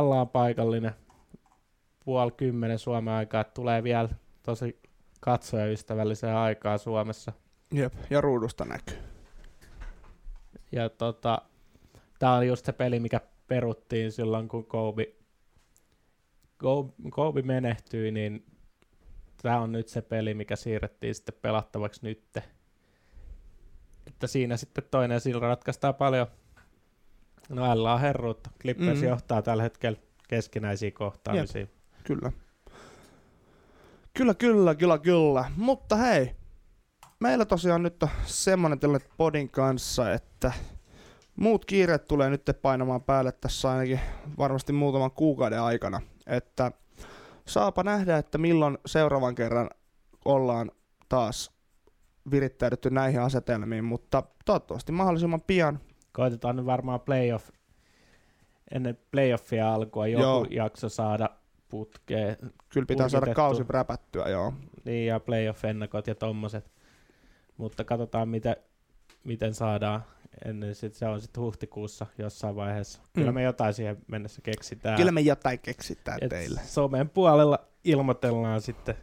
L 0.00 0.10
on 0.10 0.28
paikallinen 0.28 0.92
puoli 2.04 2.30
kymmenen 2.30 2.78
Suomen 2.78 3.14
aikaa, 3.14 3.40
että 3.40 3.54
tulee 3.54 3.82
vielä 3.82 4.08
tosi 4.42 4.80
katsojaystävälliseen 5.20 6.36
aikaa 6.36 6.78
Suomessa. 6.78 7.32
Jep, 7.72 7.92
ja 8.10 8.20
ruudusta 8.20 8.64
näkyy. 8.64 8.98
Ja 10.72 10.88
tota, 10.88 11.42
tää 12.18 12.32
on 12.32 12.46
just 12.46 12.66
se 12.66 12.72
peli, 12.72 13.00
mikä 13.00 13.20
peruttiin 13.46 14.12
silloin, 14.12 14.48
kun 14.48 14.66
Kobe, 14.66 15.06
Kobe, 16.58 16.92
Kobe 17.10 17.42
menehtyi, 17.42 18.10
niin 18.10 18.49
tämä 19.42 19.60
on 19.60 19.72
nyt 19.72 19.88
se 19.88 20.02
peli, 20.02 20.34
mikä 20.34 20.56
siirrettiin 20.56 21.14
sitten 21.14 21.34
pelattavaksi 21.42 22.00
nytte. 22.02 22.42
Että 24.06 24.26
siinä 24.26 24.56
sitten 24.56 24.84
toinen 24.90 25.20
sillä 25.20 25.40
ratkaistaan 25.40 25.94
paljon. 25.94 26.26
No 27.48 27.92
on 27.92 28.00
herruutta. 28.00 28.50
Clippers 28.60 29.00
mm. 29.00 29.08
johtaa 29.08 29.42
tällä 29.42 29.62
hetkellä 29.62 29.98
keskinäisiä 30.28 30.90
kohtaamisia. 30.90 31.60
Jep. 31.60 31.70
Kyllä. 32.04 32.32
Kyllä, 34.14 34.34
kyllä, 34.34 34.74
kyllä, 34.74 34.98
kyllä. 34.98 35.50
Mutta 35.56 35.96
hei, 35.96 36.36
meillä 37.20 37.44
tosiaan 37.44 37.82
nyt 37.82 38.02
on 38.02 38.08
semmonen 38.24 38.78
tilanne 38.80 39.06
podin 39.16 39.50
kanssa, 39.50 40.12
että 40.12 40.52
muut 41.36 41.64
kiireet 41.64 42.04
tulee 42.04 42.30
nyt 42.30 42.50
painamaan 42.62 43.02
päälle 43.02 43.32
tässä 43.32 43.70
ainakin 43.70 44.00
varmasti 44.38 44.72
muutaman 44.72 45.10
kuukauden 45.10 45.60
aikana. 45.60 46.00
Että 46.26 46.72
saapa 47.46 47.82
nähdä, 47.82 48.18
että 48.18 48.38
milloin 48.38 48.78
seuraavan 48.86 49.34
kerran 49.34 49.70
ollaan 50.24 50.70
taas 51.08 51.52
virittäydytty 52.30 52.90
näihin 52.90 53.20
asetelmiin, 53.20 53.84
mutta 53.84 54.22
toivottavasti 54.44 54.92
mahdollisimman 54.92 55.42
pian. 55.46 55.80
Koitetaan 56.12 56.56
nyt 56.56 56.66
varmaan 56.66 57.00
playoff, 57.00 57.50
ennen 58.74 58.98
playoffia 59.10 59.74
alkua 59.74 60.06
joku 60.06 60.22
Joo. 60.22 60.46
jakso 60.50 60.88
saada 60.88 61.30
putkeen. 61.68 62.36
Kyllä 62.68 62.86
pitää 62.86 63.08
saada 63.08 63.34
kausi 63.34 63.64
räpättyä, 63.68 64.28
joo. 64.28 64.52
Niin, 64.84 65.06
ja 65.06 65.20
playoff-ennakot 65.20 66.06
ja 66.06 66.14
tommoset. 66.14 66.70
Mutta 67.56 67.84
katsotaan, 67.84 68.28
miten, 68.28 68.56
miten 69.24 69.54
saadaan 69.54 70.04
ennen 70.44 70.74
sit 70.74 70.94
se 70.94 71.06
on 71.06 71.20
sitten 71.20 71.42
huhtikuussa 71.42 72.06
jossain 72.18 72.56
vaiheessa. 72.56 73.00
Kyllä 73.12 73.30
mm. 73.30 73.34
me 73.34 73.42
jotain 73.42 73.74
siihen 73.74 73.96
mennessä 74.06 74.42
keksitään. 74.42 74.96
Kyllä 74.96 75.12
me 75.12 75.20
jotain 75.20 75.58
keksitään 75.58 76.18
Et 76.20 76.28
teille. 76.28 76.60
Somen 76.64 77.08
puolella 77.08 77.58
ilmoitellaan 77.84 78.60
sitten 78.60 78.94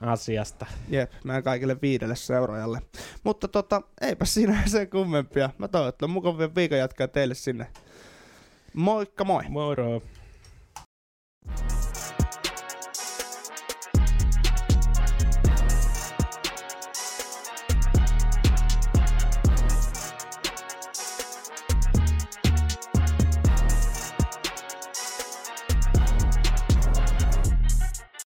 asiasta. 0.00 0.66
Jep, 0.88 1.12
meidän 1.24 1.42
kaikille 1.42 1.76
viidelle 1.82 2.16
seuraajalle. 2.16 2.82
Mutta 3.24 3.48
tota, 3.48 3.82
eipä 4.00 4.24
siinä 4.24 4.62
sen 4.66 4.90
kummempia. 4.90 5.50
Mä 5.58 5.68
on 6.02 6.10
mukavia 6.10 6.54
viikon 6.54 6.78
jatkaa 6.78 7.08
teille 7.08 7.34
sinne. 7.34 7.66
Moikka 8.74 9.24
moi! 9.24 9.44
Moro! 9.48 10.02